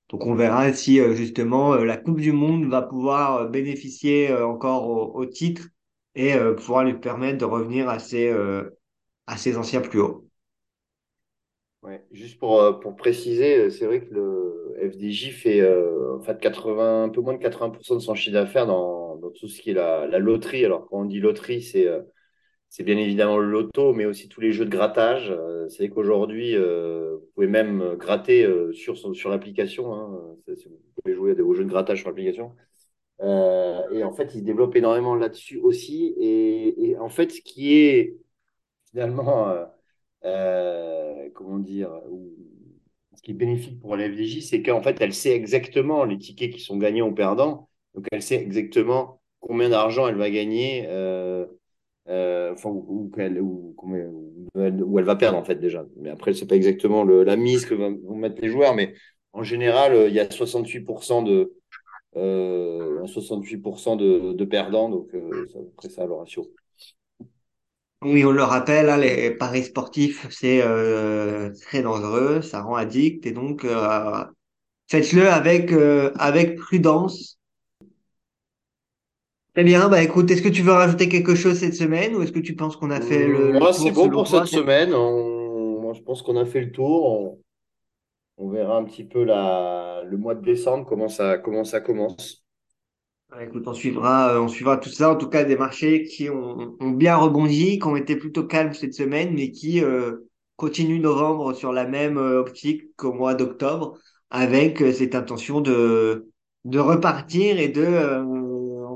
Donc 0.08 0.24
on 0.24 0.34
verra 0.34 0.72
si 0.72 1.00
euh, 1.00 1.14
justement 1.14 1.74
euh, 1.74 1.84
la 1.84 1.96
Coupe 1.96 2.20
du 2.20 2.32
Monde 2.32 2.66
va 2.66 2.82
pouvoir 2.82 3.36
euh, 3.36 3.48
bénéficier 3.48 4.32
encore 4.32 4.88
au, 5.14 5.26
titre 5.26 5.68
et 6.14 6.34
pouvoir 6.56 6.84
lui 6.84 6.94
permettre 6.94 7.36
de 7.36 7.44
revenir 7.44 7.90
à 7.90 7.98
ses, 7.98 8.34
à 9.26 9.36
ses 9.36 9.58
anciens 9.58 9.82
plus 9.82 10.00
hauts. 10.00 10.26
Ouais. 11.82 12.02
Juste 12.10 12.38
pour, 12.38 12.80
pour 12.80 12.96
préciser, 12.96 13.68
c'est 13.68 13.84
vrai 13.84 14.00
que 14.00 14.14
le 14.14 14.56
FDJ 14.90 15.32
fait 15.32 15.60
euh, 15.60 16.16
en 16.16 16.20
fait 16.20 16.38
80, 16.40 17.04
un 17.04 17.08
peu 17.10 17.20
moins 17.20 17.34
de 17.34 17.38
80% 17.38 17.94
de 17.96 18.00
son 18.00 18.14
chiffre 18.14 18.32
d'affaires 18.32 18.66
dans, 18.66 19.16
dans 19.16 19.30
tout 19.30 19.48
ce 19.48 19.60
qui 19.60 19.70
est 19.70 19.74
la, 19.74 20.06
loterie. 20.18 20.64
Alors, 20.64 20.88
quand 20.88 21.00
on 21.00 21.04
dit 21.04 21.20
loterie, 21.20 21.62
c'est 21.62 21.86
c'est 22.68 22.82
bien 22.82 22.98
évidemment 22.98 23.38
le 23.38 23.50
loto, 23.50 23.92
mais 23.92 24.04
aussi 24.04 24.28
tous 24.28 24.40
les 24.40 24.52
jeux 24.52 24.64
de 24.64 24.70
grattage. 24.70 25.30
Euh, 25.30 25.68
c'est 25.68 25.88
qu'aujourd'hui, 25.88 26.54
euh, 26.56 27.16
vous 27.16 27.26
pouvez 27.34 27.46
même 27.46 27.94
gratter 27.96 28.44
euh, 28.44 28.72
sur, 28.72 28.94
l'application. 29.30 29.94
Hein. 29.94 30.36
Vous 30.46 30.54
pouvez 31.02 31.14
jouer 31.14 31.40
aux 31.40 31.54
jeux 31.54 31.64
de 31.64 31.70
grattage 31.70 32.00
sur 32.00 32.08
l'application. 32.08 32.54
Et 33.20 34.04
en 34.04 34.12
fait, 34.12 34.34
il 34.34 34.40
se 34.40 34.44
développe 34.44 34.76
énormément 34.76 35.14
là-dessus 35.14 35.58
aussi. 35.58 36.14
Et, 36.18 36.96
en 36.98 37.08
fait, 37.08 37.32
ce 37.32 37.40
qui 37.40 37.78
est 37.78 38.16
finalement. 38.90 39.54
comment 41.34 41.58
dire, 41.58 41.90
ce 43.14 43.22
qui 43.22 43.30
est 43.32 43.34
bénéfique 43.34 43.80
pour 43.80 43.96
la 43.96 44.08
FDJ, 44.10 44.40
c'est 44.40 44.62
qu'en 44.62 44.82
fait, 44.82 45.00
elle 45.00 45.14
sait 45.14 45.32
exactement 45.32 46.04
les 46.04 46.18
tickets 46.18 46.52
qui 46.52 46.60
sont 46.60 46.76
gagnants 46.76 47.08
ou 47.08 47.14
perdants. 47.14 47.68
Donc, 47.94 48.06
elle 48.12 48.22
sait 48.22 48.36
exactement 48.36 49.20
combien 49.40 49.70
d'argent 49.70 50.08
elle 50.08 50.16
va 50.16 50.30
gagner, 50.30 50.86
euh, 52.08 52.50
euh, 52.50 52.52
enfin, 52.54 52.70
ou, 52.70 53.10
elle, 53.18 53.40
où 54.82 54.98
elle 54.98 55.04
va 55.04 55.16
perdre, 55.16 55.38
en 55.38 55.44
fait, 55.44 55.56
déjà. 55.56 55.84
Mais 55.96 56.10
après, 56.10 56.34
c'est 56.34 56.46
pas 56.46 56.56
exactement 56.56 57.04
la 57.04 57.36
mise 57.36 57.66
que 57.66 57.74
vont 57.74 58.16
mettre 58.16 58.40
les 58.40 58.48
joueurs, 58.48 58.74
mais 58.74 58.94
en 59.32 59.42
général, 59.42 59.92
euh, 59.94 60.08
il 60.08 60.14
y 60.14 60.20
a 60.20 60.30
68% 60.30 61.22
de, 61.22 61.54
euh, 62.16 63.06
68% 63.06 63.96
de, 63.96 64.32
de 64.34 64.44
perdants. 64.44 64.88
Donc, 64.90 65.14
euh, 65.14 65.46
c'est 65.52 65.58
à 65.58 65.62
peu 65.62 65.70
près 65.76 65.88
ça 65.90 66.06
le 66.06 66.14
ratio. 66.14 66.50
Oui, 68.02 68.24
on 68.24 68.30
le 68.30 68.42
rappelle, 68.42 68.88
hein, 68.90 68.98
les 68.98 69.30
paris 69.30 69.64
sportifs, 69.64 70.26
c'est 70.30 70.62
euh, 70.62 71.50
très 71.62 71.82
dangereux, 71.82 72.42
ça 72.42 72.60
rend 72.62 72.76
addict 72.76 73.24
et 73.26 73.32
donc 73.32 73.64
euh, 73.64 74.24
faites-le 74.88 75.28
avec, 75.30 75.72
euh, 75.72 76.12
avec 76.18 76.56
prudence. 76.56 77.38
Très 79.56 79.64
bien, 79.64 79.88
bah 79.88 80.02
écoute, 80.02 80.30
est-ce 80.30 80.42
que 80.42 80.50
tu 80.50 80.60
veux 80.60 80.72
rajouter 80.72 81.08
quelque 81.08 81.34
chose 81.34 81.58
cette 81.60 81.74
semaine 81.74 82.14
ou 82.14 82.20
est-ce 82.20 82.30
que 82.30 82.40
tu 82.40 82.54
penses 82.54 82.76
qu'on 82.76 82.90
a 82.90 83.00
fait 83.00 83.26
le, 83.26 83.54
Moi, 83.54 83.72
c'est 83.72 83.90
bon 83.90 84.10
pour 84.10 84.28
cette 84.28 84.44
semaine. 84.44 84.92
On- 84.92 85.80
Moi, 85.80 85.94
je 85.94 86.02
pense 86.02 86.20
qu'on 86.20 86.36
a 86.36 86.44
fait 86.44 86.60
le 86.60 86.72
tour. 86.72 87.06
On, 87.06 87.38
on 88.36 88.50
verra 88.50 88.76
un 88.76 88.84
petit 88.84 89.04
peu 89.04 89.24
la... 89.24 90.02
le 90.04 90.18
mois 90.18 90.34
de 90.34 90.42
décembre, 90.42 90.84
comment 90.86 91.08
ça, 91.08 91.38
comment 91.38 91.64
ça 91.64 91.80
commence. 91.80 92.44
Ouais, 93.32 93.46
Écoute, 93.46 93.66
on 93.66 93.72
suivra, 93.72 94.34
euh, 94.34 94.40
on 94.42 94.48
suivra 94.48 94.76
tout 94.76 94.90
ça. 94.90 95.10
En 95.10 95.16
tout 95.16 95.28
cas, 95.30 95.44
des 95.44 95.56
marchés 95.56 96.02
qui 96.04 96.28
ont, 96.28 96.76
ont 96.78 96.90
bien 96.90 97.16
rebondi, 97.16 97.78
qui 97.78 97.86
ont 97.86 97.96
été 97.96 98.16
plutôt 98.16 98.44
calmes 98.44 98.74
cette 98.74 98.92
semaine, 98.92 99.32
mais 99.34 99.52
qui 99.52 99.82
euh, 99.82 100.28
continuent 100.56 101.00
novembre 101.00 101.54
sur 101.54 101.72
la 101.72 101.86
même 101.86 102.18
euh, 102.18 102.40
optique 102.40 102.94
qu'au 102.96 103.14
mois 103.14 103.34
d'octobre, 103.34 103.98
avec 104.28 104.82
euh, 104.82 104.92
cette 104.92 105.14
intention 105.14 105.62
de, 105.62 106.28
de 106.66 106.78
repartir 106.78 107.58
et 107.58 107.68
de, 107.68 107.82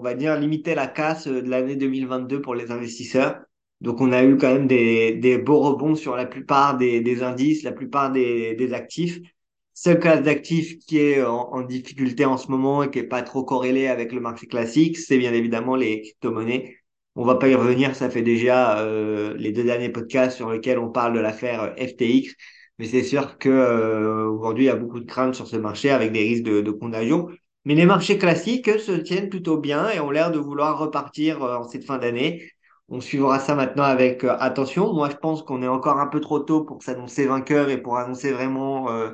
on 0.01 0.03
va 0.03 0.15
dire, 0.15 0.39
limiter 0.39 0.75
la 0.75 0.87
casse 0.87 1.27
euh, 1.27 1.43
de 1.43 1.49
l'année 1.51 1.77
2022 1.77 2.41
pour 2.41 2.55
les 2.55 2.71
investisseurs. 2.71 3.39
Donc, 3.83 4.01
on 4.01 4.13
a 4.13 4.25
eu 4.25 4.37
quand 4.39 4.53
même 4.53 4.67
des, 4.67 5.13
des 5.17 5.39
beaux 5.39 5.61
rebonds 5.61 5.95
sur 5.95 6.17
la 6.17 6.27
plupart 6.27 6.77
des, 6.79 7.01
des 7.01 7.23
indices, 7.23 7.63
la 7.63 7.73
plupart 7.73 8.11
des, 8.13 8.55
des 8.55 8.73
actifs. 8.75 9.21
Seule 9.75 9.99
classe 10.01 10.23
d'actifs 10.23 10.79
qui 10.87 10.99
est 10.99 11.23
en, 11.23 11.53
en 11.53 11.63
difficulté 11.63 12.25
en 12.25 12.37
ce 12.37 12.49
moment 12.51 12.83
et 12.83 12.91
qui 12.91 12.99
est 12.99 13.05
pas 13.05 13.23
trop 13.23 13.45
corrélée 13.45 13.87
avec 13.89 14.13
le 14.13 14.21
marché 14.21 14.47
classique, 14.47 14.99
c'est 14.99 15.17
bien 15.19 15.33
évidemment 15.33 15.77
les 15.77 16.03
crypto-monnaies. 16.03 16.77
On 17.17 17.25
va 17.25 17.37
pas 17.37 17.49
y 17.49 17.55
revenir, 17.55 17.95
ça 17.97 18.11
fait 18.11 18.23
déjà 18.23 18.81
euh, 18.81 19.35
les 19.37 19.53
deux 19.53 19.65
derniers 19.65 19.89
podcasts 19.91 20.37
sur 20.37 20.51
lesquels 20.51 20.79
on 20.79 20.91
parle 20.91 21.15
de 21.15 21.21
l'affaire 21.21 21.75
FTX, 21.79 22.35
mais 22.79 22.87
c'est 22.87 23.03
sûr 23.03 23.39
que 23.39 23.49
euh, 23.49 24.29
aujourd'hui 24.29 24.65
il 24.65 24.67
y 24.69 24.71
a 24.71 24.77
beaucoup 24.77 25.01
de 25.01 25.07
craintes 25.07 25.35
sur 25.35 25.47
ce 25.47 25.57
marché 25.57 25.91
avec 25.91 26.13
des 26.13 26.21
risques 26.21 26.45
de, 26.45 26.61
de 26.61 26.71
contagion. 26.71 27.29
Mais 27.65 27.75
les 27.75 27.87
marchés 27.87 28.19
classiques 28.19 28.71
se 28.81 28.93
tiennent 28.93 29.29
plutôt 29.29 29.59
bien 29.59 29.91
et 29.91 30.01
ont 30.01 30.11
l'air 30.11 30.31
de 30.31 30.39
vouloir 30.39 30.79
repartir 30.79 31.43
euh, 31.43 31.57
en 31.59 31.65
cette 31.69 31.85
fin 31.85 31.99
d'année. 31.99 32.51
On 32.89 33.01
suivra 33.01 33.39
ça 33.39 33.55
maintenant 33.55 33.85
avec 33.85 34.25
euh, 34.25 34.37
attention. 34.41 34.93
Moi, 34.93 35.11
je 35.11 35.17
pense 35.17 35.43
qu'on 35.43 35.63
est 35.63 35.69
encore 35.69 35.99
un 35.99 36.07
peu 36.07 36.21
trop 36.21 36.41
tôt 36.41 36.65
pour 36.65 36.83
s'annoncer 36.83 37.27
vainqueur 37.27 37.69
et 37.71 37.81
pour 37.81 37.97
annoncer 37.99 38.33
vraiment 38.33 38.91
euh, 38.91 39.11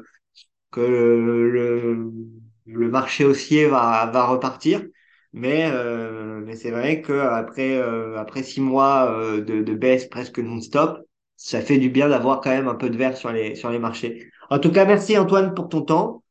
que 0.70 0.80
le, 0.80 2.12
marché 2.90 3.24
haussier 3.24 3.66
va, 3.66 4.06
va 4.12 4.26
repartir. 4.26 4.82
Mais, 5.32 5.68
euh, 5.70 6.40
mais 6.44 6.56
c'est 6.56 6.70
vrai 6.70 7.02
qu'après 7.02 7.76
euh, 7.76 8.16
après 8.18 8.42
six 8.42 8.60
mois 8.60 9.10
de, 9.38 9.62
de 9.62 9.74
baisse 9.74 10.06
presque 10.08 10.38
non-stop, 10.38 11.00
ça 11.36 11.60
fait 11.60 11.78
du 11.78 11.90
bien 11.90 12.08
d'avoir 12.08 12.40
quand 12.40 12.50
même 12.50 12.68
un 12.68 12.74
peu 12.74 12.88
de 12.90 12.96
vert 12.96 13.16
sur 13.16 13.30
les, 13.32 13.54
sur 13.54 13.70
les 13.70 13.78
marchés. 13.78 14.30
En 14.50 14.58
tout 14.58 14.72
cas, 14.72 14.84
merci 14.86 15.18
Antoine 15.18 15.54
pour 15.54 15.68
ton 15.68 15.82
temps. 15.82 16.22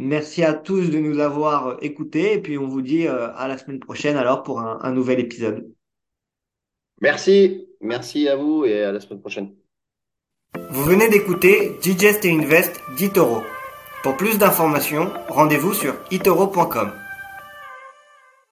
Merci 0.00 0.44
à 0.44 0.54
tous 0.54 0.90
de 0.90 0.98
nous 0.98 1.18
avoir 1.18 1.76
écoutés 1.82 2.34
et 2.34 2.38
puis 2.40 2.56
on 2.56 2.68
vous 2.68 2.82
dit 2.82 3.08
euh, 3.08 3.34
à 3.34 3.48
la 3.48 3.58
semaine 3.58 3.80
prochaine 3.80 4.16
alors 4.16 4.44
pour 4.44 4.60
un, 4.60 4.78
un 4.80 4.92
nouvel 4.92 5.18
épisode. 5.18 5.74
Merci, 7.00 7.66
merci 7.80 8.28
à 8.28 8.36
vous 8.36 8.64
et 8.64 8.84
à 8.84 8.92
la 8.92 9.00
semaine 9.00 9.20
prochaine. 9.20 9.54
Vous 10.70 10.84
venez 10.84 11.08
d'écouter 11.08 11.76
Digest 11.82 12.24
et 12.24 12.30
Invest 12.30 12.80
d'Itoro. 12.96 13.42
Pour 14.04 14.16
plus 14.16 14.38
d'informations, 14.38 15.10
rendez-vous 15.28 15.74
sur 15.74 15.96
itoro.com. 16.12 16.92